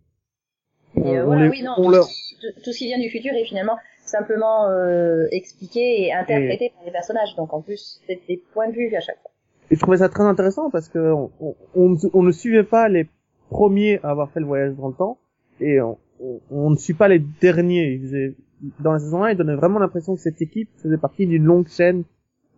[0.95, 2.99] Mais euh, on voilà, les- oui, non, on tout, leur- tout- tout ce qui vient
[2.99, 3.78] du futur est finalement
[4.10, 7.36] simplement euh, expliqué et interprété par les personnages.
[7.38, 9.32] Donc en plus, c'est des points de vue à chaque fois.
[9.72, 11.89] Et je trouvais ça très intéressant parce que on, on, on,
[12.24, 13.07] ne- suivait pas les
[13.49, 15.18] premiers à avoir fait le voyage dans le temps
[15.62, 17.93] et on, on, on ne suit pas les derniers.
[17.93, 18.36] Ils faisaient-
[18.82, 21.68] dans la saison 1, il donnait vraiment l'impression que cette équipe faisait partie d'une longue
[21.70, 22.03] chaîne.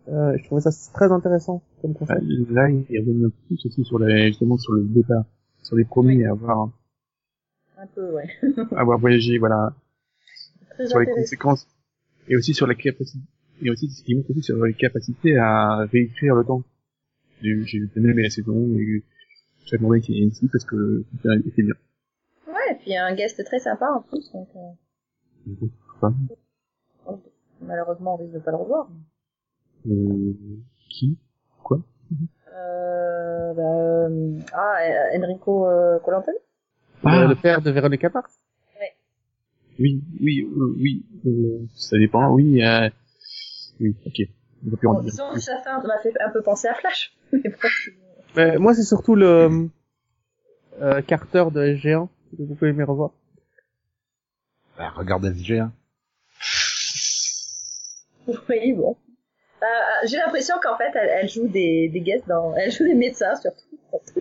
[0.08, 2.22] Euh, je trouvais ça très intéressant comme Bah, concept.
[2.50, 5.24] Là, il peu plus aussi sur les, justement sur le départ,
[5.62, 6.70] sur les premiers à avoir,
[7.78, 8.24] Un peu, ouais.
[8.74, 9.74] à avoir voyagé, voilà,
[10.74, 11.66] Très sur les conséquences,
[12.28, 13.24] et aussi sur la capacité,
[13.62, 16.62] et aussi ce qui montre aussi sur les capacités à réécrire le temps.
[17.42, 19.02] J'ai j'ai bien aimé la saison, et
[19.66, 21.74] j'ai demandé qu'il y ait une ici parce que c'était était bien.
[22.48, 24.30] Ouais, et puis un guest très sympa en plus.
[24.32, 25.66] Donc, euh,
[25.96, 26.14] enfin,
[27.60, 28.88] malheureusement, on risque de pas le revoir.
[29.90, 30.32] euh,
[30.88, 31.18] qui?
[32.54, 34.78] Euh, bah, euh, ah,
[35.16, 36.36] Enrico euh, Colantoni
[37.02, 37.22] Ah.
[37.22, 38.41] Le, le père de Véronica Mars.
[39.78, 42.88] Oui, oui, euh, oui, euh, ça dépend, oui, euh,
[43.80, 44.20] oui, ok.
[44.66, 46.74] On va plus en Bon, dire disons sa fin m'a fait un peu penser à
[46.74, 47.16] Flash.
[47.32, 47.56] Mais bon,
[48.36, 49.68] Mais moi, c'est surtout le
[50.80, 53.10] euh, Carter de SG1 que vous pouvez aimer revoir.
[54.78, 55.70] bah, regarde SG1.
[58.48, 58.96] oui, bon.
[59.62, 62.94] Euh, J'ai l'impression qu'en fait, elle, elle joue des, des guests dans, elle joue des
[62.94, 63.64] médecins surtout.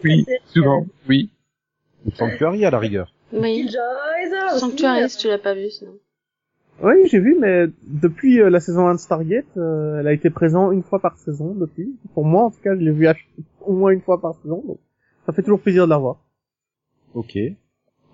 [0.03, 1.29] Oui, souvent, oui.
[2.05, 3.13] Ou Sanctuary à la rigueur.
[3.33, 3.65] Oui.
[3.65, 4.59] Killjoys,
[5.09, 5.93] si tu l'as pas vu, sinon.
[6.83, 10.29] Oui, j'ai vu, mais depuis euh, la saison 1 de Stargate, euh, elle a été
[10.31, 11.95] présente une fois par saison depuis.
[12.13, 13.15] Pour moi, en tout cas, je l'ai vu à-
[13.61, 14.79] au moins une fois par saison, donc
[15.25, 16.17] ça fait toujours plaisir de la voir.
[17.13, 17.37] Ok.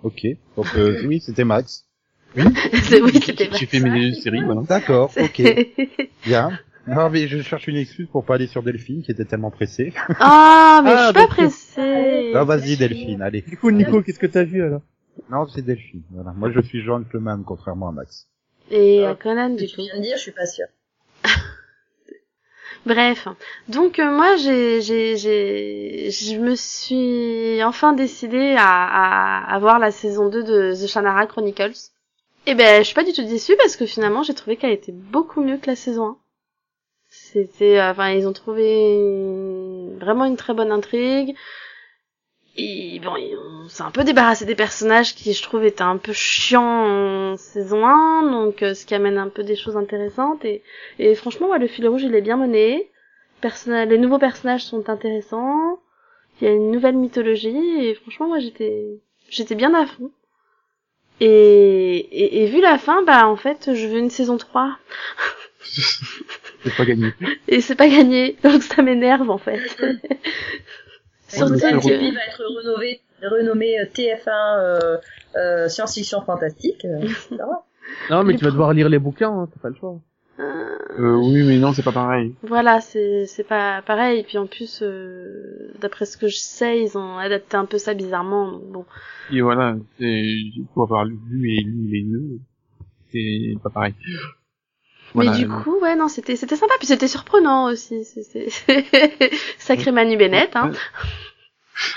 [0.02, 0.26] Ok.
[0.56, 1.86] Donc euh, oui, c'était Max.
[2.82, 4.60] C'est oui, c'était J'ai fait mes séries, voilà.
[4.68, 5.10] D'accord.
[5.18, 5.40] Ok.
[6.26, 6.50] Bien.
[6.86, 9.92] Non mais je cherche une excuse pour pas aller sur Delphine qui était tellement pressée.
[10.20, 12.32] Ah, mais Ah, je suis pas pressée.
[12.34, 13.42] Ah vas-y Delphine, allez.
[13.42, 14.82] Du coup, Nico, qu'est-ce que t'as vu alors?
[15.30, 16.02] Non, c'est Delphine.
[16.10, 16.32] Voilà.
[16.32, 18.26] Moi je suis gentleman contrairement à Max.
[18.70, 19.82] Et à Conan, Ce du que tu coup.
[19.82, 20.66] viens de dire, je suis pas sûre.
[22.86, 23.28] Bref,
[23.68, 28.64] donc euh, moi j'ai j'ai j'ai je me suis enfin décidée à,
[29.44, 31.90] à, à voir la saison 2 de The Shannara Chronicles.
[32.46, 34.92] Et ben je suis pas du tout déçue parce que finalement j'ai trouvé qu'elle était
[34.92, 36.16] beaucoup mieux que la saison 1.
[37.10, 41.34] C'était euh, enfin ils ont trouvé une- vraiment une très bonne intrigue.
[42.60, 43.14] Et bon,
[43.64, 47.36] on s'est un peu débarrassé des personnages qui je trouve étaient un peu chiants en
[47.36, 50.62] saison 1, donc euh, ce qui amène un peu des choses intéressantes et
[50.98, 52.90] et franchement, ouais, le fil rouge, il est bien mené.
[53.66, 55.78] les nouveaux personnages sont intéressants.
[56.40, 58.98] Il y a une nouvelle mythologie et franchement moi j'étais
[59.30, 60.10] j'étais bien à fond.
[61.20, 64.76] Et, et, et vu la fin, bah en fait je veux une saison 3
[66.64, 67.12] C'est pas gagné.
[67.46, 69.60] et c'est pas gagné donc ça m'énerve en fait.
[71.28, 74.96] C'est que le- TV va être renommé, renommé euh, TF1 euh,
[75.36, 76.84] euh, science-fiction fantastique.
[76.84, 77.06] euh.
[78.10, 79.98] Non, mais tu vas devoir lire les bouquins, hein, t'as pas le choix.
[80.40, 82.34] Euh, oui, mais non, c'est pas pareil.
[82.42, 84.20] Voilà, c'est c'est pas pareil.
[84.20, 87.78] Et puis en plus, euh, d'après ce que je sais, ils ont adapté un peu
[87.78, 88.52] ça bizarrement.
[88.52, 88.84] Donc bon,
[89.32, 89.76] Et voilà,
[90.74, 92.38] faut avoir lu et lu les deux.
[93.10, 93.94] C'est pas pareil.
[95.14, 96.74] Voilà, mais du euh, coup, ouais, non, c'était c'était sympa.
[96.78, 98.04] Puis c'était surprenant aussi.
[98.04, 98.48] C'est
[99.58, 100.72] sacré Manu Bennett, hein.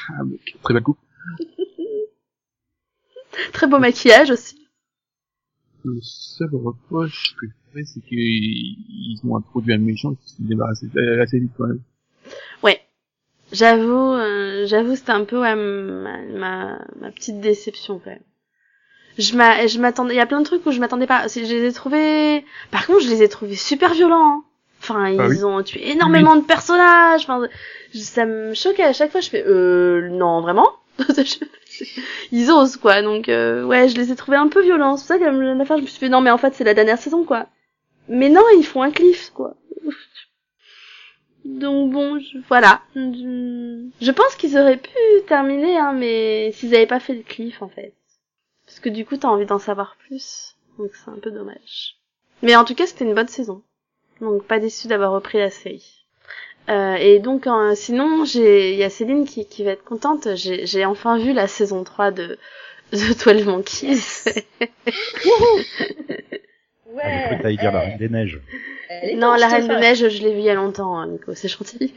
[0.10, 1.00] ah, mais très belle coupe.
[3.54, 4.68] Très beau maquillage aussi.
[5.84, 10.88] Le seul reproche que je ferais, c'est qu'ils ont introduit un méchant qui s'est débarrassé
[11.22, 11.82] assez vite quand même.
[12.62, 12.82] Ouais.
[13.52, 18.24] J'avoue, euh, j'avoue, c'était un peu ouais, ma, ma, ma petite déception quand même.
[19.22, 21.28] Je m'a- je m'attendais, il y a plein de trucs où je m'attendais pas.
[21.28, 24.38] Je les ai trouvés, par contre, je les ai trouvés super violents.
[24.40, 24.44] hein.
[24.82, 25.44] Enfin, ils Ah oui.
[25.44, 27.22] ont tué énormément de personnages.
[27.24, 27.48] Enfin,
[27.94, 29.22] ça me choquait à chaque fois.
[29.22, 30.68] Je fais, euh, non, vraiment?
[32.32, 33.02] Ils osent quoi.
[33.02, 34.98] Donc, euh, ouais, je les ai trouvés un peu violents.
[34.98, 36.54] C'est pour ça que la la fin, je me suis fait, non, mais en fait,
[36.56, 37.48] c'est la dernière saison, quoi.
[38.10, 39.56] Mais non, ils font un cliff, quoi.
[41.46, 42.82] Donc bon, je- voilà.
[42.96, 44.90] Je, je pense qu'ils auraient pu
[45.28, 47.94] terminer, hein, mais s'ils avaient pas fait le cliff, en fait.
[48.72, 50.56] Parce que du coup, t'as envie d'en savoir plus.
[50.80, 51.98] Donc c'est un peu dommage.
[52.42, 53.64] Mais en tout cas, c'était une bonne saison.
[54.22, 56.06] Donc pas déçu d'avoir repris la série.
[56.70, 60.36] Euh, et donc, euh, sinon, j'ai, il y a Céline qui, qui va être contente.
[60.36, 62.40] J'ai, j'ai enfin vu la saison 3 de
[62.94, 64.46] The 12 Monkeys.
[67.04, 68.42] Ah, j'ai cru que t'allais dire la Reine des Neiges.
[69.16, 71.34] Non, la Reine de fais- Neige, je l'ai vue il y a longtemps, hein, Nico,
[71.34, 71.94] c'est gentil.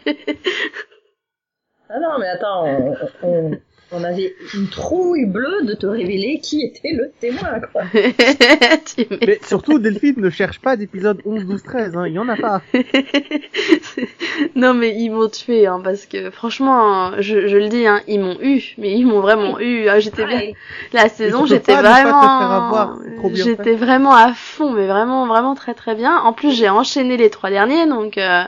[1.89, 3.51] Ah non, mais attends, on, on,
[3.95, 7.83] on avait une trouille bleue de te révéler qui était le témoin, quoi.
[9.27, 12.37] Mais surtout, Delphine ne cherche pas d'épisode 11, 12, 13, hein, il y en a
[12.37, 12.63] pas.
[14.57, 18.21] non mais ils m'ont tué hein, parce que franchement je, je le dis hein, ils
[18.21, 20.41] m'ont eu mais ils m'ont vraiment eu Ah, j'étais bien
[20.93, 22.97] la saison j'étais vraiment
[23.33, 27.31] j'étais vraiment à fond mais vraiment vraiment très très bien en plus j'ai enchaîné les
[27.31, 28.43] trois derniers donc euh,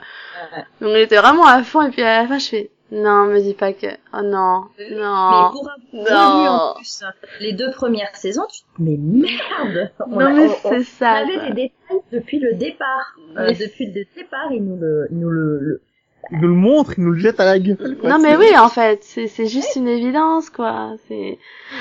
[0.54, 0.64] Ouais.
[0.82, 3.54] donc j'étais vraiment à fond et puis à la fin je fais non me dis
[3.54, 6.38] pas que oh non Mais non pour avoir Non.
[6.38, 10.30] revu en plus hein, les deux premières saisons, tu te mais merde On non a-
[10.30, 11.42] mais on- on c'est ça avait quoi.
[11.44, 13.16] les détails depuis le départ.
[13.38, 15.82] Euh, Mais- depuis le départ, ils nous le, ils nous le, le-
[16.32, 17.98] Il nous le montre, il nous le jette à la gueule.
[18.00, 18.08] quoi.
[18.10, 21.38] Non mais oui en fait c'est c'est juste une évidence quoi c'est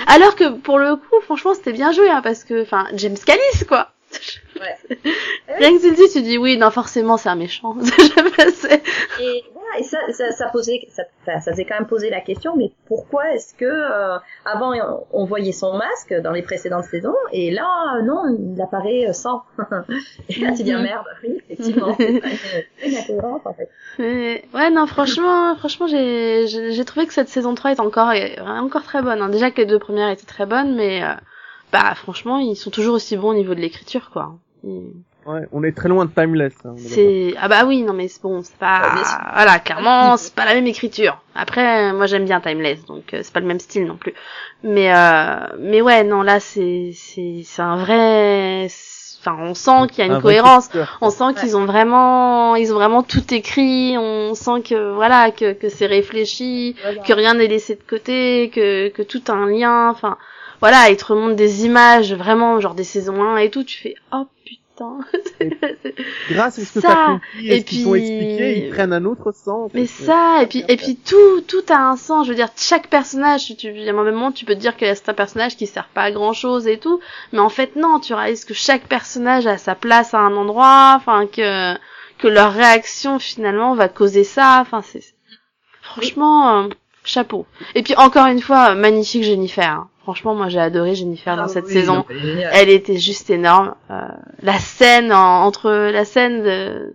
[0.07, 3.65] alors que pour le coup franchement c'était bien joué hein, parce que enfin James Callis
[3.67, 3.89] quoi
[4.59, 4.75] Ouais.
[5.57, 7.75] rien que tu le dis tu dis oui non forcément c'est un méchant
[9.19, 12.55] Et voilà, et ça, ça, ça posait, ça, ça faisait quand même poser la question,
[12.55, 14.73] mais pourquoi est-ce que euh, avant
[15.11, 18.23] on, voyait son masque dans les précédentes saisons, et là non,
[18.55, 19.43] il apparaît euh, sans.
[20.29, 20.83] et là tu dis ah, Mhm.
[20.83, 23.69] merde, oui effectivement, c'est une, c'est une incohérence en fait.
[23.99, 28.11] Mais- ouais non franchement franchement j'ai j'ai j'ai trouvé que cette saison 3 est encore
[28.11, 29.29] est encore très bonne hein.
[29.29, 31.13] déjà que les deux premières étaient très bonnes mais euh,
[31.71, 34.93] bah franchement ils sont toujours aussi bons au niveau de l'écriture quoi Ils-
[35.27, 36.53] Ouais, on est très loin de Timeless.
[36.65, 36.75] hein.
[36.77, 39.17] C'est ah bah oui non mais c'est bon c'est pas sûr.
[39.33, 41.19] voilà clairement c'est pas la même écriture.
[41.33, 44.13] Après moi j'aime bien Timeless donc euh, c'est pas le même style non plus.
[44.63, 48.67] Mais euh, mais ouais non là c'est c'est c'est un vrai
[49.19, 50.69] enfin on sent qu'il y a Un une cohérence.
[51.01, 55.53] On sent qu'ils ont vraiment ils ont vraiment tout écrit, on sent que voilà que
[55.53, 59.89] que c'est réfléchi, que rien n'est laissé de côté, que que tout a un lien,
[59.89, 60.17] enfin
[60.61, 63.95] voilà, ils te remontent des images vraiment genre des saisons 1 et tout, tu fais
[64.13, 64.97] oh putain.
[66.29, 68.69] Grâce à ce que Ça, t'as compris et et ce qu'ils t'ont puis- expliqué, ils
[68.71, 69.71] prennent un autre sens.
[69.73, 72.25] Mais ça, et puis, et puis tout, tout a un sens.
[72.25, 74.75] Je veux dire, chaque personnage, tu, il y a un moment, tu peux te dire
[74.75, 76.99] que c'est un personnage qui sert pas à grand chose et tout.
[77.31, 80.93] Mais en fait, non, tu réalises que chaque personnage a sa place à un endroit,
[80.97, 81.75] enfin, que,
[82.17, 84.59] que leur réaction, finalement, va causer ça.
[84.61, 85.03] Enfin, c'est,
[85.81, 86.69] franchement, euh,
[87.05, 87.45] chapeau.
[87.75, 89.69] Et puis, encore une fois, magnifique Jennifer.
[89.69, 89.89] hein.
[90.05, 92.05] Franchement, moi, j'ai adoré Jennifer dans Ah cette oui, saison.
[92.53, 93.73] Elle était juste énorme.
[93.89, 94.01] Euh,
[94.43, 96.93] la scène en- entre la scène de,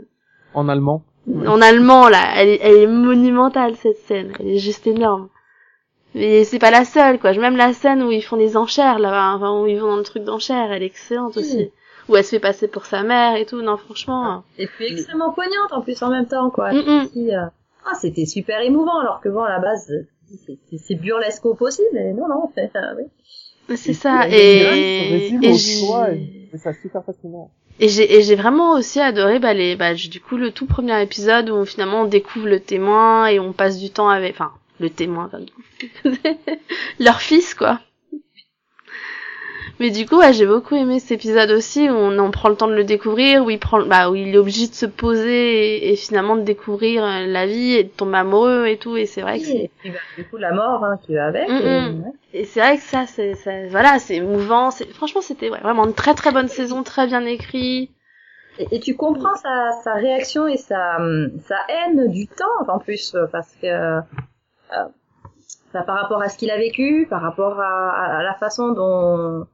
[0.54, 1.02] En allemand.
[1.28, 5.28] en allemand là, elle est, elle est monumentale cette scène, elle est juste énorme.
[6.14, 9.34] Mais c'est pas la seule quoi, même la scène où ils font des enchères là,
[9.36, 11.70] enfin où ils vont dans le truc d'enchères, elle est excellente aussi.
[12.08, 14.42] Où elle se fait passer pour sa mère et tout, non franchement.
[14.58, 16.72] Et puis extrêmement poignante en plus en même temps quoi.
[16.72, 16.78] Mm,
[17.14, 17.30] mm.
[17.30, 17.46] Euh,
[17.86, 19.88] Ah c'était super émouvant alors que bon à la base
[20.46, 23.04] c'est- c'est c'est burlesque au possible, mais non non, fait, euh, oui.
[23.76, 24.62] C'est Et ça, et,
[25.46, 25.80] et j'ai-
[26.52, 27.50] et- ça super fascinant.
[27.78, 31.00] Et j'ai et j'ai vraiment aussi adoré bah les bah du coup le tout premier
[31.02, 34.50] épisode où finalement on découvre le témoin et on passe du temps avec enfin
[34.80, 35.40] le témoin enfin,
[36.98, 37.80] leur fils quoi.
[39.80, 42.54] Mais du coup ouais, j'ai beaucoup aimé cet épisode aussi où on en prend le
[42.54, 45.86] temps de le découvrir où il prend bah où il est obligé de se poser
[45.86, 49.06] et, et finalement de découvrir euh, la vie et de tomber amoureux et tout et
[49.06, 51.48] c'est vrai que c'est Et puis, bah, du coup, la mort hein, qui va avec.
[51.48, 52.02] Mm, et- mm.
[52.04, 52.12] ouais.
[52.34, 55.86] et c'est vrai que ça c'est ça, voilà c'est émouvant c'est franchement c'était ouais, vraiment
[55.86, 57.90] une très très bonne saison très bien écrit
[58.58, 62.78] Et, et tu comprends sa, sa réaction et sa, hum, sa haine du temps, en
[62.78, 64.00] plus, euh, parce que euh,
[65.72, 68.72] bah, par rapport à ce qu'il a vécu, par rapport à, à- à la façon
[68.72, 69.44] dont, euh,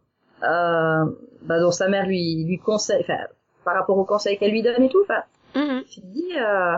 [0.43, 3.19] bah, dont sa mère lui, lui conseille, enfin,
[3.65, 5.23] par rapport aux conseils qu'elle lui donne et tout, enfin,
[5.55, 5.83] Mhm.
[5.91, 6.75] tu te dis, euh,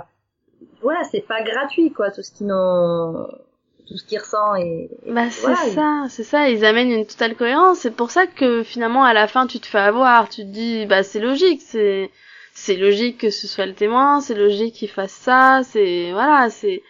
[0.82, 3.26] voilà, c'est pas gratuit, quoi, tout ce qu'ils n'ont,
[3.88, 6.90] tout ce qu'il ressent et, et Bah c'est voilà, il- ça, c'est ça, ils amènent
[6.92, 10.28] une totale cohérence, c'est pour ça que finalement à la fin tu te fais avoir,
[10.28, 12.10] tu te dis bah c'est logique, c'est
[12.54, 16.82] c'est logique que ce soit le témoin, c'est logique qu'il fasse ça, c'est voilà, c'est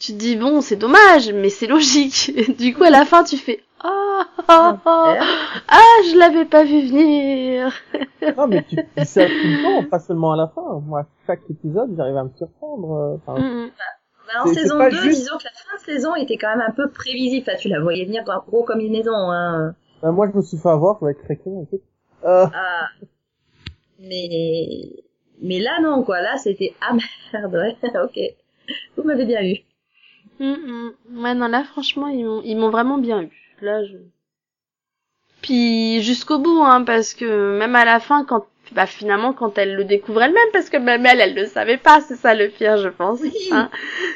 [0.00, 2.32] tu te dis bon, c'est dommage, mais c'est logique.
[2.58, 5.14] Du coup à la fin tu fais ah ah ah,
[5.68, 7.72] ah, je l'avais pas vu venir.
[8.36, 10.80] Non, mais tu dis ça tout le temps, pas seulement à la fin.
[10.86, 12.92] Moi, chaque épisode, j'arrive à me surprendre.
[12.92, 13.70] euh, Enfin.
[14.26, 16.64] Bah, en saison pas 2, juste- disons que la fin de saison était quand même
[16.66, 17.44] un peu prévisible.
[17.48, 19.12] Enfin, tu la voyais venir gros- gros comme une maison.
[19.14, 19.74] Hein.
[20.02, 21.80] bah, moi, je me suis fait avoir, je vais être très con, en fait.
[22.24, 22.86] Euh, Ah.
[23.98, 24.90] Mais...
[25.40, 26.20] Mais là, non, quoi.
[26.20, 26.74] Là, c'était...
[26.80, 26.94] Ah
[27.32, 28.18] merde, ouais, ok.
[28.96, 29.56] Vous m'avez bien eu.
[30.40, 30.92] Mhm.
[31.22, 33.30] Ouais non là franchement ils m'ont ils m'ont vraiment bien eu.
[33.62, 33.96] Là je
[35.40, 39.74] puis jusqu'au bout hein parce que même à la fin quand bah finalement quand elle
[39.74, 42.78] le découvre elle-même parce que même elle elle le savait pas c'est ça le pire
[42.78, 43.68] je pense hein.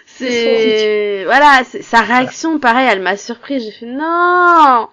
[0.06, 4.88] C'est voilà c'est sa réaction pareil elle m'a surpris j'ai fait non!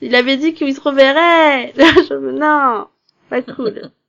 [0.00, 1.74] Il avait dit qu'il se reverrait!
[2.20, 2.88] Non!
[3.28, 3.90] Pas cool.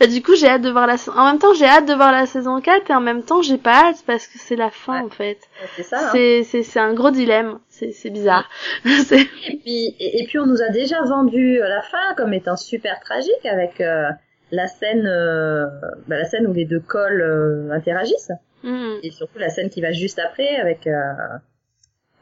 [0.00, 2.12] Bah, du coup j'ai hâte de voir la en même temps j'ai hâte de voir
[2.12, 5.00] la saison 4 et en même temps j'ai pas hâte parce que c'est la fin
[5.00, 5.06] Ouais.
[5.06, 5.38] en fait
[5.76, 5.98] C'est ça.
[5.98, 6.08] Hein.
[6.12, 8.48] c'est c'est c'est un gros dilemme c'est c'est bizarre
[9.06, 12.32] c'est Et puis, et, et puis, on nous a déjà vendu euh, la fin comme
[12.34, 14.08] étant super tragique avec euh,
[14.50, 15.66] la scène, euh,
[16.08, 18.32] bah, la scène où les deux cols euh, interagissent.
[18.64, 18.98] Mhm.
[19.02, 20.92] et surtout la scène qui va juste après avec euh,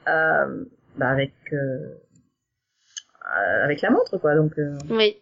[0.09, 0.65] euh,
[0.97, 1.33] bah avec
[3.63, 5.19] avec la montre quoi donc euh, oui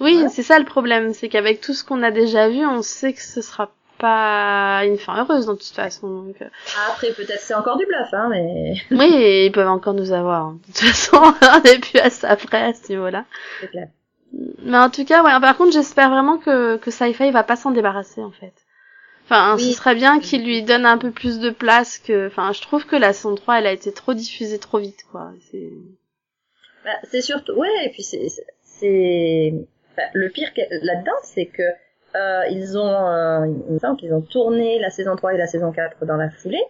[0.00, 0.28] oui Voilà.
[0.28, 3.22] c'est ça le problème c'est qu'avec tout ce qu'on a déjà vu on sait que
[3.22, 6.46] ce sera pas une fin heureuse de toute façon donc euh,
[6.90, 10.58] après peut-être c'est encore du bluff hein mais oui ils peuvent encore nous avoir hein.
[10.68, 13.24] de toute façon on est plus à ça près à ce niveau là
[13.60, 13.88] c'est clair
[14.62, 17.72] mais en tout cas ouais par contre j'espère vraiment que que Sci-Fi va pas s'en
[17.72, 18.54] débarrasser en fait
[19.26, 19.70] enfin Oui.
[19.70, 22.86] ce serait bien qu'il lui donne un peu plus de place que enfin je trouve
[22.86, 25.72] que la saison 3 elle a été trop diffusée trop vite quoi c'est
[26.84, 28.28] Bah, c'est surtout ouais et puis c'est-
[28.64, 29.52] c'est
[29.92, 30.50] enfin, le pire
[30.82, 31.62] là-dedans c'est que
[32.16, 35.46] euh, ils ont euh, il me semble qu'ils ont tourné la saison 3 et la
[35.46, 36.62] saison 4 dans la foulée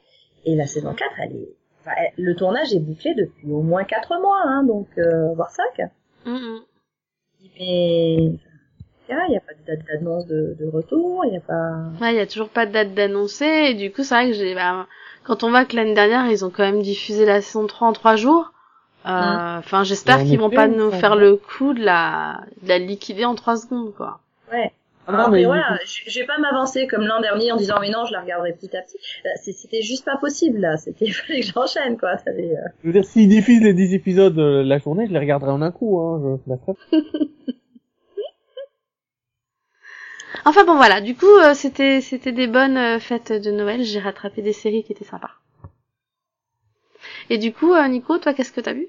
[0.45, 1.49] et la saison 4 elle est
[1.81, 5.51] enfin, elle- le tournage est bouclé depuis au moins 4 mois hein donc euh, voire
[5.51, 5.89] 5
[6.27, 6.61] Mhm.
[7.59, 8.16] mais
[9.09, 11.73] il n'y a pas de date d'annonce de, de retour, il n'y a pas...
[12.01, 14.35] Ouais, il y a toujours pas de date d'annoncer et du coup, c'est vrai que
[14.37, 14.87] j'ai bah,
[15.25, 17.93] quand on voit que l'année dernière, ils ont quand même diffusé la saison 3 en
[17.93, 18.53] 3 jours.
[19.07, 19.59] Euh, Mm.
[19.59, 22.78] Enfin, j'espère Et en qu'ils vont pas nous faire le coup de la de la
[22.78, 24.20] liquider en 3 secondes quoi.
[24.53, 24.72] Ouais.
[25.12, 28.05] Ah mais voilà, je je vais pas m'avancer comme l'an dernier en disant mais non,
[28.05, 28.96] je la regarderai petit à petit.
[29.42, 30.76] C'est- C'était juste pas possible, là.
[30.76, 32.16] C'était, il fallait que j'enchaîne, quoi.
[32.18, 35.12] Ça avait, euh, je veux dire, s'ils diffusent les 10 épisodes euh, la journée, je
[35.12, 36.76] les regarderai en un coup, hein, je la ferai.
[40.44, 43.98] Enfin bon voilà, du coup, euh, c'était c'était des bonnes euh, fêtes de Noël, j'ai
[43.98, 45.32] rattrapé des séries qui étaient sympas.
[47.31, 48.89] Et du coup, euh, Nico, toi qu'est-ce que t'as vu?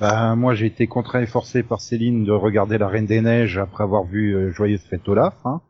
[0.00, 3.58] Bah moi j'ai été contraint et forcé par Céline de regarder La Reine des Neiges
[3.58, 5.34] après avoir vu euh, Joyeuse Fête Olaf.
[5.44, 5.60] Hein.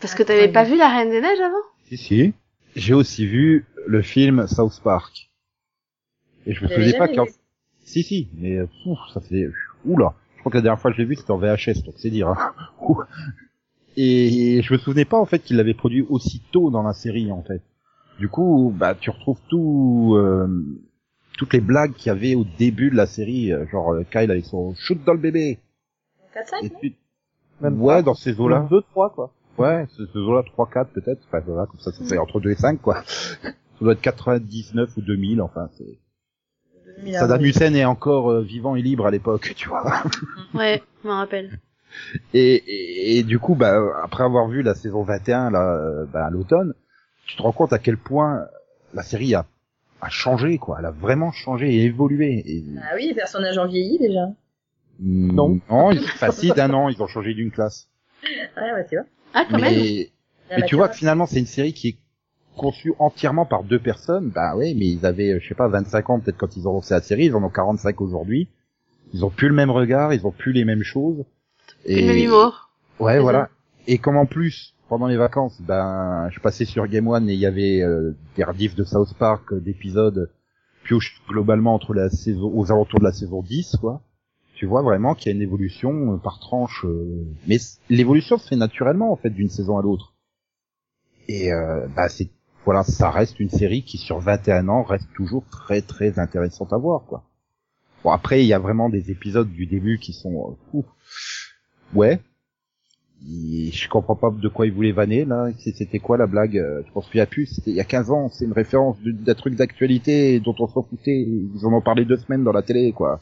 [0.00, 1.62] Parce que t'avais pas vu La Reine des Neiges avant?
[1.84, 2.32] Si si.
[2.76, 5.30] J'ai aussi vu le film South Park.
[6.46, 7.24] Et je me souvenais pas quand.
[7.24, 7.32] vu?
[7.84, 9.50] Si si, mais euh, ouf, ça fait
[9.84, 10.14] oula.
[10.36, 12.10] Je crois que la dernière fois que je l'ai vu c'était en VHS, donc c'est
[12.10, 12.28] dire.
[12.28, 12.54] Hein.
[13.96, 17.30] Et je me souvenais pas en fait qu'il l'avait produit aussi tôt dans la série
[17.30, 17.60] en fait.
[18.18, 20.46] Du coup, bah tu retrouves tout, euh,
[21.38, 24.30] toutes les blagues qu'il y avait au début de la série, euh, genre euh, Kyle
[24.30, 25.58] avec son shoot dans le bébé.
[26.34, 26.96] 4-5, Et non puis,
[27.60, 28.02] Même ouais, pas.
[28.02, 28.66] dans ces eaux-là.
[28.70, 29.32] 2, 3, quoi.
[29.58, 31.20] Ouais, ce, ce zoo-là, 3, 4 peut-être.
[31.28, 33.02] Enfin, voilà, comme ça, ça fait entre 2 et 5, quoi.
[33.78, 35.98] Ça doit être 99 ou 2000, enfin, c'est...
[36.98, 39.82] 2000 Saddam Hussein est encore euh, vivant et libre à l'époque, tu vois.
[40.54, 41.58] Ouais, je me rappelle.
[42.32, 46.26] Et, et, et du coup, bah, après avoir vu la saison 21, là, euh, bah,
[46.26, 46.74] à l'automne,
[47.32, 48.46] tu te rends compte à quel point
[48.92, 49.46] la série a,
[50.02, 50.76] a changé, quoi.
[50.80, 52.42] Elle a vraiment changé et évolué.
[52.44, 54.28] Et, Ah oui, les personnages ont vieilli, déjà.
[55.00, 55.58] Non.
[55.70, 57.88] Non, ils, si, d'un an, ils ont changé d'une classe.
[58.22, 59.06] Ouais, ouais, tu vois.
[59.32, 59.72] Ah, quand même.
[59.72, 60.10] Mais,
[60.50, 61.96] mais tu vois que finalement, c'est une série qui est
[62.54, 64.28] conçue entièrement par deux personnes.
[64.28, 66.92] Bah ouais, mais ils avaient, je sais pas, 25 ans peut-être quand ils ont lancé
[66.92, 68.46] la série, ils en ont 45 aujourd'hui.
[69.14, 71.24] Ils ont plus le même regard, ils ont plus les mêmes choses.
[71.82, 72.68] Plus le même humour.
[73.00, 73.48] Ouais, voilà.
[73.86, 77.38] Et comme en plus, pendant les vacances, ben, je passais sur Game One et il
[77.40, 80.30] y avait euh, des rediffs de South Park, euh, d'épisodes
[80.84, 84.02] pioche globalement entre la saison, aux alentours de la saison 10, quoi.
[84.54, 86.84] Tu vois vraiment qu'il y a une évolution euh, par tranche.
[86.84, 87.56] euh, Mais
[87.88, 90.12] l'évolution se fait naturellement, en fait, d'une saison à l'autre.
[91.26, 92.28] Et euh, bah, c'est
[92.66, 96.76] voilà, ça reste une série qui, sur 21 ans, reste toujours très très intéressante à
[96.76, 97.24] voir, quoi.
[98.04, 100.58] Bon, après, il y a vraiment des épisodes du début qui sont...
[100.74, 100.82] euh,
[101.94, 102.20] ouais,
[103.24, 105.50] je comprends pas de quoi ils voulaient vanner là.
[105.58, 107.46] C'était quoi la blague euh, Je m'en souviens plus.
[107.46, 108.28] C'était il y a 15 ans.
[108.28, 111.20] C'est une référence d'un truc d'actualité dont on s'en foutait.
[111.20, 113.20] Ils en ont parlé deux semaines dans la télé, quoi.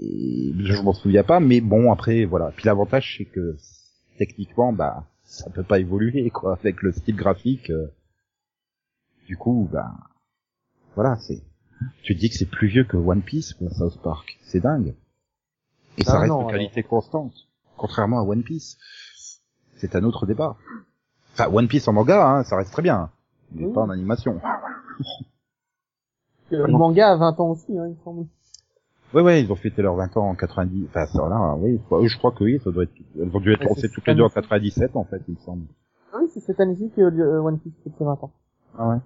[0.00, 2.52] Et je m'en souviens pas, mais bon après voilà.
[2.54, 3.56] Puis l'avantage c'est que
[4.18, 7.70] techniquement, bah ça peut pas évoluer quoi avec le style graphique.
[7.70, 7.88] euh.
[9.26, 9.92] Du coup, bah
[10.94, 11.42] voilà, c'est.
[12.02, 14.38] Tu te dis que c'est plus vieux que One Piece, quoi, South Park.
[14.42, 14.94] C'est dingue.
[15.96, 17.47] Et ça Ah reste non, de qualité constante
[17.78, 18.76] contrairement à One Piece.
[19.76, 20.56] C'est un autre débat.
[21.32, 23.10] Enfin, One Piece en manga, hein, ça reste très bien,
[23.52, 23.72] mais Oui.
[23.72, 24.40] pas en animation.
[26.50, 28.26] Le manga a 20 ans aussi, hein, il me semble.
[29.14, 30.86] Ouais, ouais, ils ont fêté leurs 20 ans en 90.
[30.88, 32.92] Enfin, ça, là, oui, je crois que oui, ça doit être.
[33.18, 34.42] Elles ont dû être lancées toutes les deux en ça.
[34.42, 35.64] 97, en fait, il me semble.
[36.12, 38.30] Ah oui, c'est cette année-ci que euh, One Piece fait ses 20 ans.
[38.76, 38.96] Ah ouais.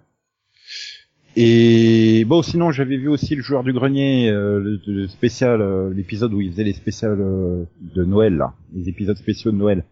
[1.35, 5.93] Et bon, sinon, j'avais vu aussi le joueur du grenier, euh, le, le spécial, euh,
[5.95, 9.85] l'épisode où il faisait les spéciales euh, de Noël, là, les épisodes spéciaux de Noël.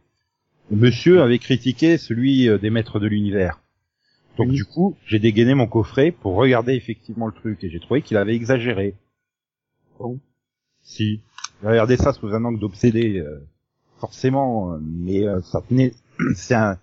[0.70, 3.62] Monsieur avait critiqué celui euh, des maîtres de l'univers.
[4.36, 4.54] Donc Oui.
[4.54, 8.16] du coup, j'ai dégainé mon coffret pour regarder effectivement le truc et j'ai trouvé qu'il
[8.18, 8.94] avait exagéré.
[9.98, 10.18] Bon.
[10.82, 11.20] Si.
[11.62, 13.40] J'ai regardé ça sous un angle d'obsédé, euh,
[13.98, 15.92] forcément, euh, mais euh, ça tenait.
[16.34, 16.78] C'est un,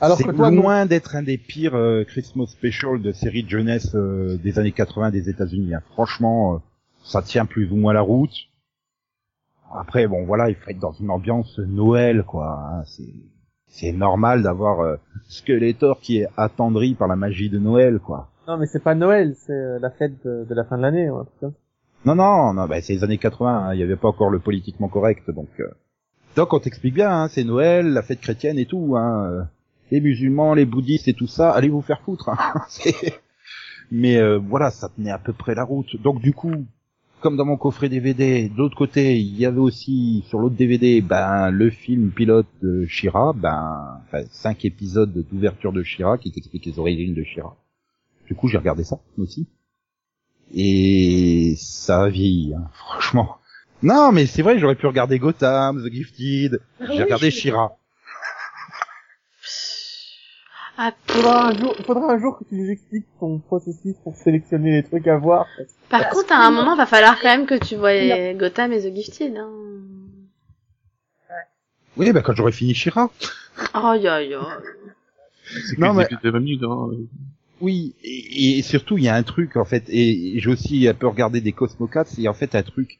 [0.00, 3.48] Alors c'est que toi, loin d'être un des pires euh, Christmas special de série de
[3.48, 5.74] jeunesse euh, des années 80 des États-Unis.
[5.74, 5.82] hein.
[5.92, 6.58] Franchement, euh,
[7.02, 8.34] ça tient plus ou moins la route.
[9.74, 12.58] Après, bon, voilà, il faut être dans une ambiance Noël, quoi.
[12.70, 12.82] hein.
[12.86, 13.12] C'est
[13.66, 14.96] c'est normal d'avoir euh,
[15.28, 18.28] Skeletor qui est attendri par la magie de Noël, quoi.
[18.46, 21.10] Non, mais c'est pas Noël, c'est euh, la fête de, de la fin de l'année,
[21.10, 21.56] ou un truc comme ça.
[22.04, 23.48] Non, non, non, bah, c'est les années 80.
[23.68, 23.74] hein.
[23.74, 25.48] Il n'y avait pas encore le politiquement correct, donc.
[25.58, 25.68] euh.
[26.36, 28.94] Donc on t'explique bien, hein, c'est Noël, la fête chrétienne et tout.
[28.96, 29.48] Hein.
[29.90, 32.30] Les musulmans, les bouddhistes et tout ça, allez vous faire foutre.
[32.30, 32.38] Hein.
[33.90, 36.00] Mais euh, voilà, ça tenait à peu près la route.
[36.02, 36.66] Donc du coup,
[37.20, 41.00] comme dans mon coffret DVD, de l'autre côté, il y avait aussi sur l'autre DVD,
[41.00, 46.66] ben le film pilote de Shira, ben enfin, cinq épisodes d'ouverture de Shira qui t'expliquent
[46.66, 47.56] les origines de Shira.
[48.26, 49.46] Du coup, j'ai regardé ça aussi.
[50.52, 53.36] Et ça a vieilli, hein, franchement.
[53.82, 56.60] Non, mais c'est vrai, j'aurais pu regarder Gotham, The Gifted.
[56.80, 57.78] J'ai regardé Shira.
[60.76, 64.72] Ah, Faudra un jour, faudra un jour que tu nous expliques ton processus pour sélectionner
[64.72, 65.46] les trucs à voir.
[65.88, 67.92] par contre, à un moment, va falloir quand même que tu vois
[68.34, 69.36] Gotham et The Gifted.
[69.36, 69.50] Hein.
[71.96, 73.08] Oui, bah quand j'aurai fini Shira.
[73.72, 74.40] Aïe, aïe, aïe.
[75.68, 76.88] C'est que Non, mais- épisodes de 20 minutes, hein.
[77.60, 80.94] Oui, et, et surtout il y a un truc en fait, et j'ai aussi un
[80.94, 82.98] peu regardé des Cosmocats, et en fait un truc,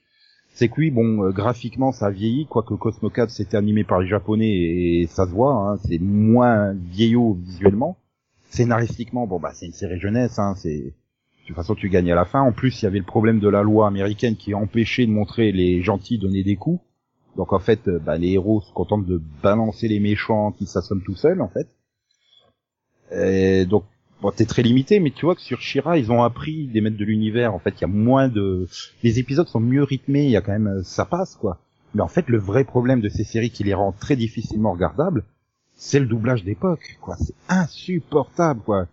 [0.55, 4.07] c'est que oui, bon, euh, graphiquement ça a vieilli, quoique Cosmocats c'était animé par les
[4.07, 7.99] Japonais et ça se voit, hein, c'est moins vieillot visuellement.
[8.51, 12.15] Scénaristiquement, bon bah c'est une série jeunesse, hein, c'est de toute façon tu gagnes à
[12.15, 12.41] la fin.
[12.41, 15.51] En plus il y avait le problème de la loi américaine qui empêchait de montrer
[15.51, 16.81] les gentils donner des coups.
[17.37, 21.03] Donc en fait, euh, bah, les héros se contentent de balancer les méchants qui s'assomment
[21.03, 21.69] tout seuls en fait.
[23.11, 23.85] Et donc
[24.23, 26.97] bon, t'es très limité, mais tu vois que sur Shira, ils ont appris des maîtres
[26.97, 27.55] de l'univers.
[27.55, 28.67] En fait, il y a moins de,
[29.03, 30.25] les épisodes sont mieux rythmés.
[30.25, 31.59] Il y a quand même, euh, ça passe quoi.
[31.95, 35.25] Mais en fait, le vrai problème de ces séries qui les rend très difficilement regardables,
[35.77, 36.99] c'est le doublage d'époque.
[37.01, 38.87] Quoi, c'est insupportable quoi.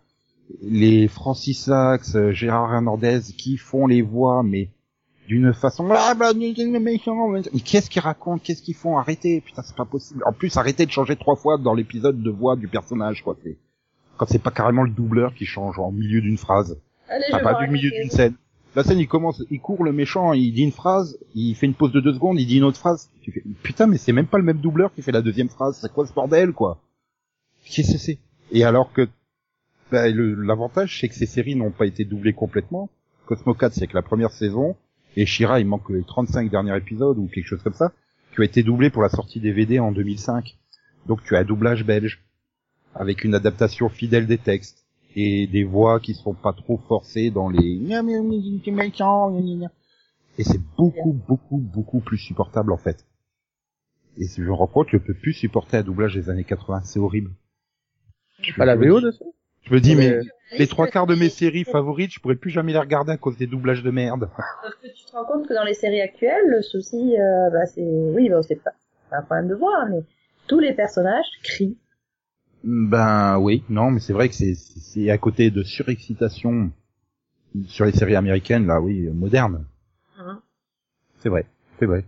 [0.61, 4.69] Les Francis Lax, euh, Gérard Hernandez qui font les voix, mais
[5.28, 5.88] d'une façon
[7.63, 8.41] qu'est-ce qu'ils racontent?
[8.43, 8.97] Qu'est-ce qu'ils font?
[8.97, 12.30] Arrêtez putain c'est pas possible en plus arrêtez de changer trois fois dans l'épisode de
[12.30, 13.57] voix du personnage quoi c'est
[14.22, 16.80] quand c'est pas carrément le doubleur qui change en milieu d'une phrase.
[17.09, 18.36] Allez, enfin pas du milieu d'une scène.
[18.76, 21.74] La scène il commence il court le méchant il dit une phrase il fait une
[21.74, 23.09] pause de deux secondes il dit une autre phrase.
[23.24, 25.80] Tu fais putain mais c'est même pas le même doubleur qui fait la deuxième phrase.
[25.82, 26.80] C'est quoi ce bordel quoi?
[27.65, 28.19] Qu'est-ce que c'est?
[28.51, 29.09] Et alors que
[29.91, 32.89] bah, l'avantage c'est que ces séries n'ont pas été doublées complètement.
[33.26, 34.76] Cosmo 4 c'est que la première saison
[35.17, 37.91] et Shira, il manque les 35 derniers épisodes ou quelque chose comme ça,
[38.32, 40.55] qui ont été doublés pour la sortie DVD en 2005.
[41.07, 42.24] Donc tu as un doublage belge,
[42.95, 44.81] avec une adaptation fidèle des textes,
[45.15, 47.81] et des voix qui sont pas trop forcées dans les...
[50.37, 53.05] Et c'est beaucoup, beaucoup, beaucoup plus supportable en fait.
[54.17, 56.81] Et si je me rends compte, je peux plus supporter un doublage des années 80,
[56.83, 57.31] c'est horrible.
[58.41, 59.23] Je Pas la VO dis- dessus
[59.63, 60.19] Je me dis, mais
[60.57, 63.37] les trois quarts de mes séries favorites, je pourrais plus jamais les regarder à cause
[63.37, 64.29] des doublages de merde.
[64.63, 67.65] Sauf que tu te rends compte que dans les séries actuelles, le souci, euh, bah,
[67.65, 68.71] c'est, oui, pas, c'est pas
[69.11, 70.03] un problème de voix, mais
[70.47, 71.77] tous les personnages crient.
[72.64, 76.72] Ben oui, non, mais c'est vrai que c'est c'est à côté de surexcitation
[77.66, 79.66] sur les séries américaines, là, oui, modernes.
[80.18, 80.41] Hein.
[81.20, 81.45] C'est vrai,
[81.80, 82.05] c'est vrai.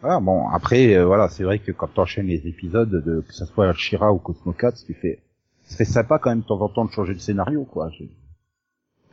[0.00, 3.46] Voilà, bon, après, euh, voilà, c'est vrai que quand t'enchaînes les épisodes, de, que ça
[3.46, 5.20] soit Shira ou Cosmo 4, tu fais,
[5.64, 7.90] ce serait sympa quand même de temps en temps de changer de scénario, quoi.
[7.90, 8.08] J'ai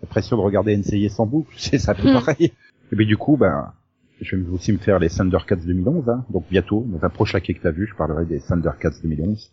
[0.02, 2.14] l'impression de regarder NCIS en boucle, c'est ça peu Hmm.
[2.14, 2.54] pareil.
[2.92, 3.74] Et puis du coup, ben,
[4.22, 7.54] je vais aussi me faire les Thundercats 2011, hein, donc bientôt, dans un prochain quai
[7.56, 9.52] que t'as vu, je parlerai des Thundercats 2011.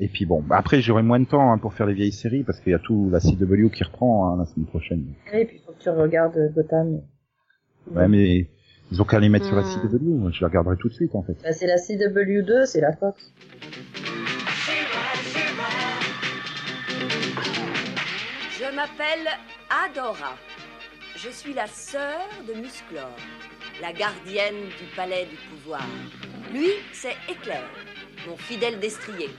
[0.00, 2.42] Et puis bon, bah après j'aurai moins de temps hein, pour faire les vieilles séries
[2.42, 5.04] parce qu'il y a tout la CW qui reprend hein, la semaine prochaine.
[5.32, 7.00] Et puis, faut que tu regardes euh, Gotham.
[7.92, 8.48] Ouais, mais
[8.90, 9.88] ils ont qu'à les mettre sur la Hmm.
[9.88, 11.34] CW, moi, je les regarderai tout de suite en fait.
[11.42, 13.32] Bah, c'est la CW2, c'est la Fox.
[18.58, 19.26] Je m'appelle
[19.84, 20.36] Adora.
[21.16, 23.10] Je suis la sœur de Musclor,
[23.80, 25.86] la gardienne du palais du pouvoir.
[26.52, 27.62] Lui, c'est Éclair,
[28.28, 29.30] mon fidèle destrier.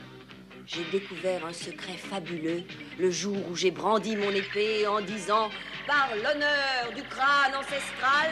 [0.67, 2.63] J'ai découvert un secret fabuleux
[2.97, 5.51] le jour où j'ai brandi mon épée en disant
[5.85, 8.31] Par l'honneur du crâne ancestral.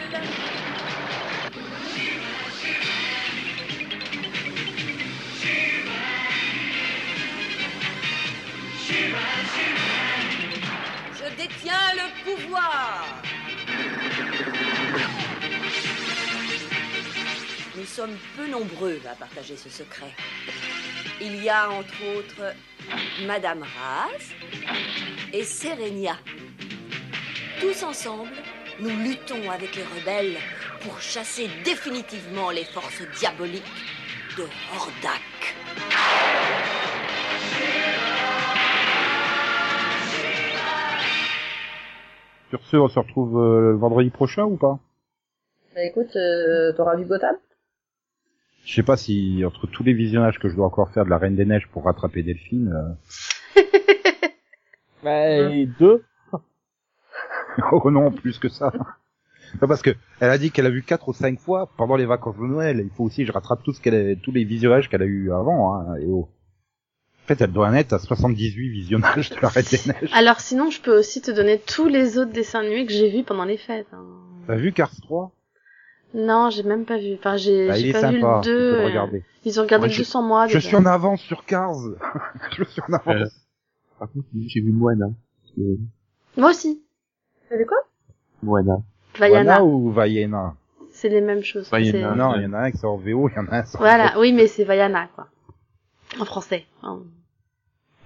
[11.14, 13.06] Je détiens le pouvoir.
[17.76, 20.16] Nous sommes peu nombreux à partager ce secret.
[21.22, 22.54] Il y a entre autres
[23.26, 24.34] Madame Raz
[25.32, 26.16] et Serenia.
[27.60, 28.30] Tous ensemble,
[28.80, 30.38] nous luttons avec les rebelles
[30.82, 33.64] pour chasser définitivement les forces diaboliques
[34.38, 34.44] de
[34.76, 35.22] Hordak.
[42.50, 44.78] Sur ce, on se retrouve euh, vendredi prochain ou pas?
[45.74, 47.36] Bah, écoute, euh, t'auras vu Gotham?
[48.66, 51.18] Je sais pas si entre tous les visionnages que je dois encore faire de la
[51.18, 52.96] Reine des Neiges pour rattraper Delphine,
[53.58, 53.62] euh,
[55.04, 56.04] Bah, et deux.
[57.72, 58.72] oh non, plus que ça.
[59.62, 59.92] Non, parce que
[60.22, 62.80] elle a dit qu'elle a vu quatre ou cinq fois pendant les vacances de Noël.
[62.84, 65.06] Il faut aussi que je rattrape tout ce qu'elle a, tous les visionnages qu'elle a
[65.06, 65.76] eu avant.
[65.76, 66.30] Hein, et oh.
[67.24, 70.10] En fait, elle doit en être à 78 visionnages de la Reine des Neiges.
[70.14, 73.24] Alors sinon, je peux aussi te donner tous les autres dessins animés que j'ai vus
[73.24, 73.88] pendant les fêtes.
[73.94, 74.06] hein.
[74.48, 75.32] T'as vu Cars 3
[76.14, 77.16] Non, j'ai même pas vu.
[77.16, 78.72] Enfin, j'ai bah, est pas vu sympa, le tu peux 2.
[78.94, 79.20] le euh.
[79.46, 80.48] Ils ont regardé Moi, le je- 2 sans moi.
[80.48, 80.68] Je déjà.
[80.68, 81.74] suis en avance sur Cars.
[82.58, 83.08] je suis en avance.
[83.08, 83.26] Euh,
[84.00, 85.08] Par contre, j'ai vu Moana.
[85.60, 85.76] Euh,
[86.38, 86.82] Moi aussi.
[87.50, 87.78] T'as vu quoi?
[88.44, 88.82] Moana.
[89.18, 89.64] Vaiana.
[89.64, 90.56] Ou Vaiana?
[90.92, 91.70] C'est les mêmes choses.
[91.72, 92.16] Vaiana.
[92.16, 93.64] Non, il y en a un qui sort en VO, il y en a un
[93.66, 95.28] sans Voilà, oui, mais c'est Vaiana, quoi.
[96.20, 96.66] En français.
[96.84, 97.00] hein.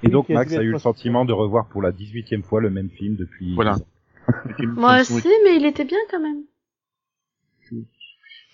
[0.04, 2.44] Et donc Oui, qui a Max a eu le sentiment de revoir pour la 18e
[2.44, 3.56] fois le même film depuis.
[3.56, 3.76] Voilà.
[3.76, 4.68] 10 ans.
[4.76, 6.44] Moi aussi, mais il était bien quand même.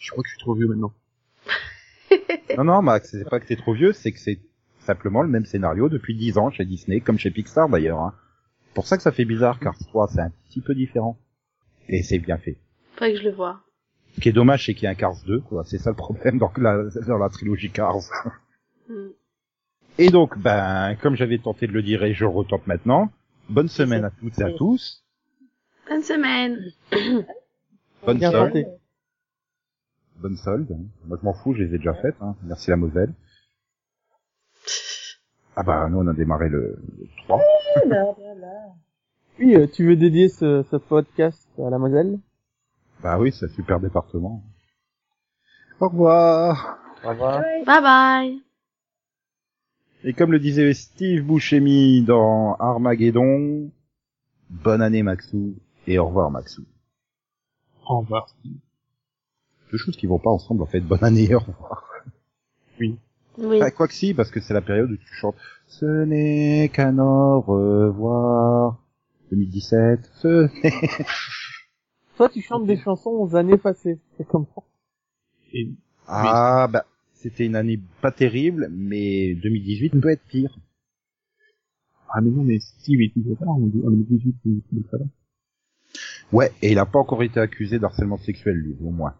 [0.04, 0.94] Je crois que je suis trop vieux maintenant.
[2.58, 4.40] Non, non, Max, c'est pas que t'es trop vieux, c'est que c'est
[4.80, 8.00] simplement le même scénario depuis 10 ans chez Disney, comme chez Pixar d'ailleurs.
[8.00, 8.14] Hein.
[8.76, 11.18] Pour ça que ça fait bizarre, Cars 3, c'est un petit peu différent.
[11.90, 12.58] Et c'est bien fait.
[12.94, 13.62] Faudrait que je le vois.
[14.16, 15.64] Ce qui est dommage, c'est qu'il y a un Cars 2, quoi.
[15.64, 17.96] C'est ça le problème dans la, dans la trilogie Cars.
[18.88, 19.10] Hmm.
[19.98, 23.12] Et donc, ben, comme j'avais tenté de le dire et je le retente maintenant,
[23.50, 25.04] bonne semaine à toutes et à tous.
[25.90, 26.60] Bonne semaine.
[28.06, 28.68] Bonne tenté.
[30.20, 30.72] Bonne solde.
[30.72, 30.84] hein.
[31.06, 32.16] Moi, je m'en fous, je les ai déjà faites.
[32.22, 32.36] Hein.
[32.44, 33.14] Merci la Moselle.
[35.56, 37.42] Ah bah, nous, on a démarré le, le 3.
[37.86, 38.48] Blablabla.
[39.40, 42.20] Oui, euh, tu veux dédier ce, ce podcast à la Moselle?
[43.02, 44.44] Bah oui, c'est un super département.
[45.80, 46.78] Au revoir.
[47.04, 47.42] Au revoir.
[47.66, 48.42] Bye bye.
[50.04, 53.72] Et comme le disait Steve Buscemi dans Armageddon,
[54.52, 55.56] bonne année Maxou
[55.88, 56.64] et au revoir Maxou.
[57.90, 58.28] Au revoir.
[59.74, 61.92] Deux choses qui vont pas ensemble en fait, bonne année et au revoir.
[62.80, 62.96] Oui.
[63.60, 67.00] Ah, quoi que si, parce que c'est la période où tu chantes Ce n'est qu'un
[67.00, 68.78] au revoir
[69.32, 70.80] 2017, ce n'est...
[72.18, 73.98] Toi, tu chantes des chansons aux années passées.
[74.16, 74.48] C'est comment?
[75.52, 75.72] Et
[76.06, 80.56] Ah bah, c'était une année pas terrible, mais 2018 peut être pire.
[82.14, 84.62] Ah mais non, mais si, mais tu veux pas, on dit, on dit 18, mais
[84.72, 85.06] mais ça va.
[86.32, 89.16] Ouais, et il a pas encore été accusé d'harcèlement sexuel lui, au moins.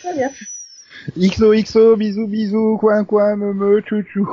[0.00, 0.30] Très bien.
[1.16, 4.26] XOXO, bisous bisous, coin coin, me me, chouchou.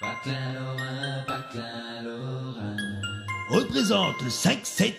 [0.00, 2.76] Patelin Lorrain, Patelin Lorrain.
[3.48, 4.94] représente le 5-7,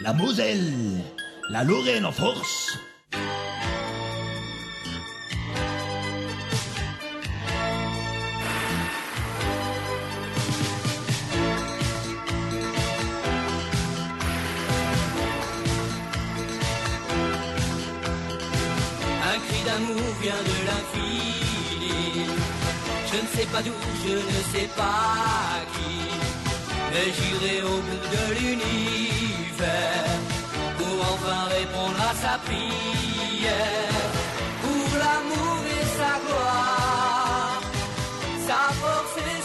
[0.00, 1.02] la Moselle,
[1.50, 2.78] la Lorraine en force.
[23.46, 23.72] Sais pas d'où,
[24.06, 25.96] je ne sais pas qui.
[26.92, 30.10] Mais j'irai au bout de l'univers
[30.78, 34.06] pour enfin répondre à sa prière.
[34.62, 37.60] Pour l'amour et sa gloire,
[38.46, 39.42] sa force et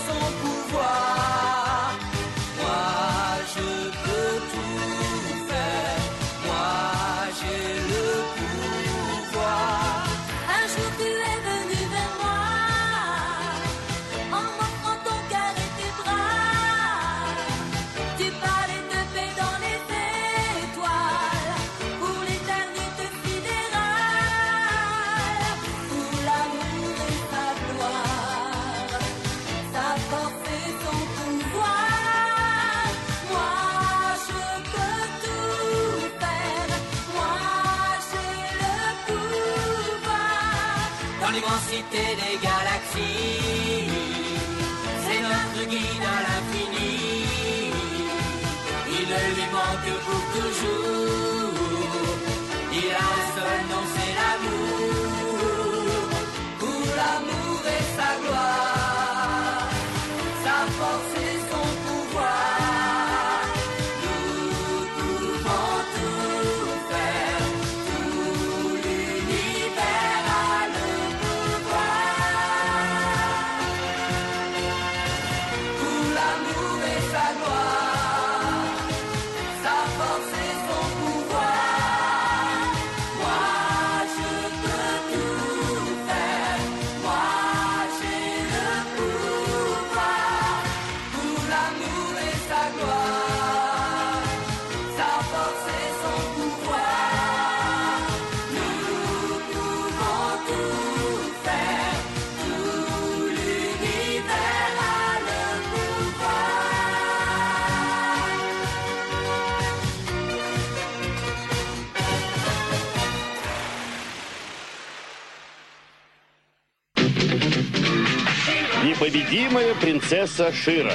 [119.01, 120.95] Непобедимая принцесса Шира.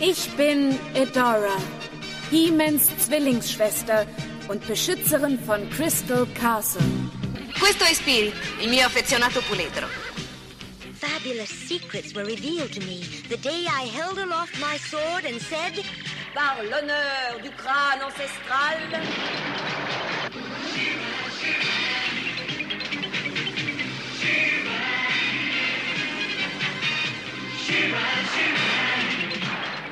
[0.00, 1.56] Ich bin Edora,
[2.30, 4.06] Hemens Zwillingsschwester
[4.48, 6.82] und Beschützerin von Crystal Castle.
[7.58, 9.86] Questo è Spirit, il mio affezionato puledro.
[10.98, 15.84] Fabulous secrets were revealed to me the day I held aloft my sword and said,
[16.34, 18.78] Par l'honneur du crâne ancestral,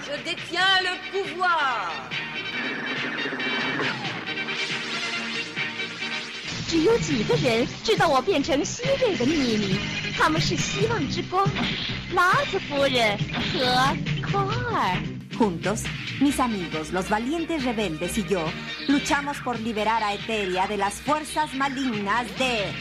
[0.05, 1.91] je détiens le pouvoir.
[6.69, 9.81] 只有几个人知道我变成希瑞的秘密，
[10.17, 11.45] 他们是希望之光、
[12.13, 13.19] 拉子夫人
[13.53, 14.97] 和科尔。
[15.37, 15.83] Juntos,
[16.21, 18.49] mis amigos, los valientes rebeldes y yo,
[18.87, 22.73] luchamos por liberar a Eteria de las fuerzas malignas de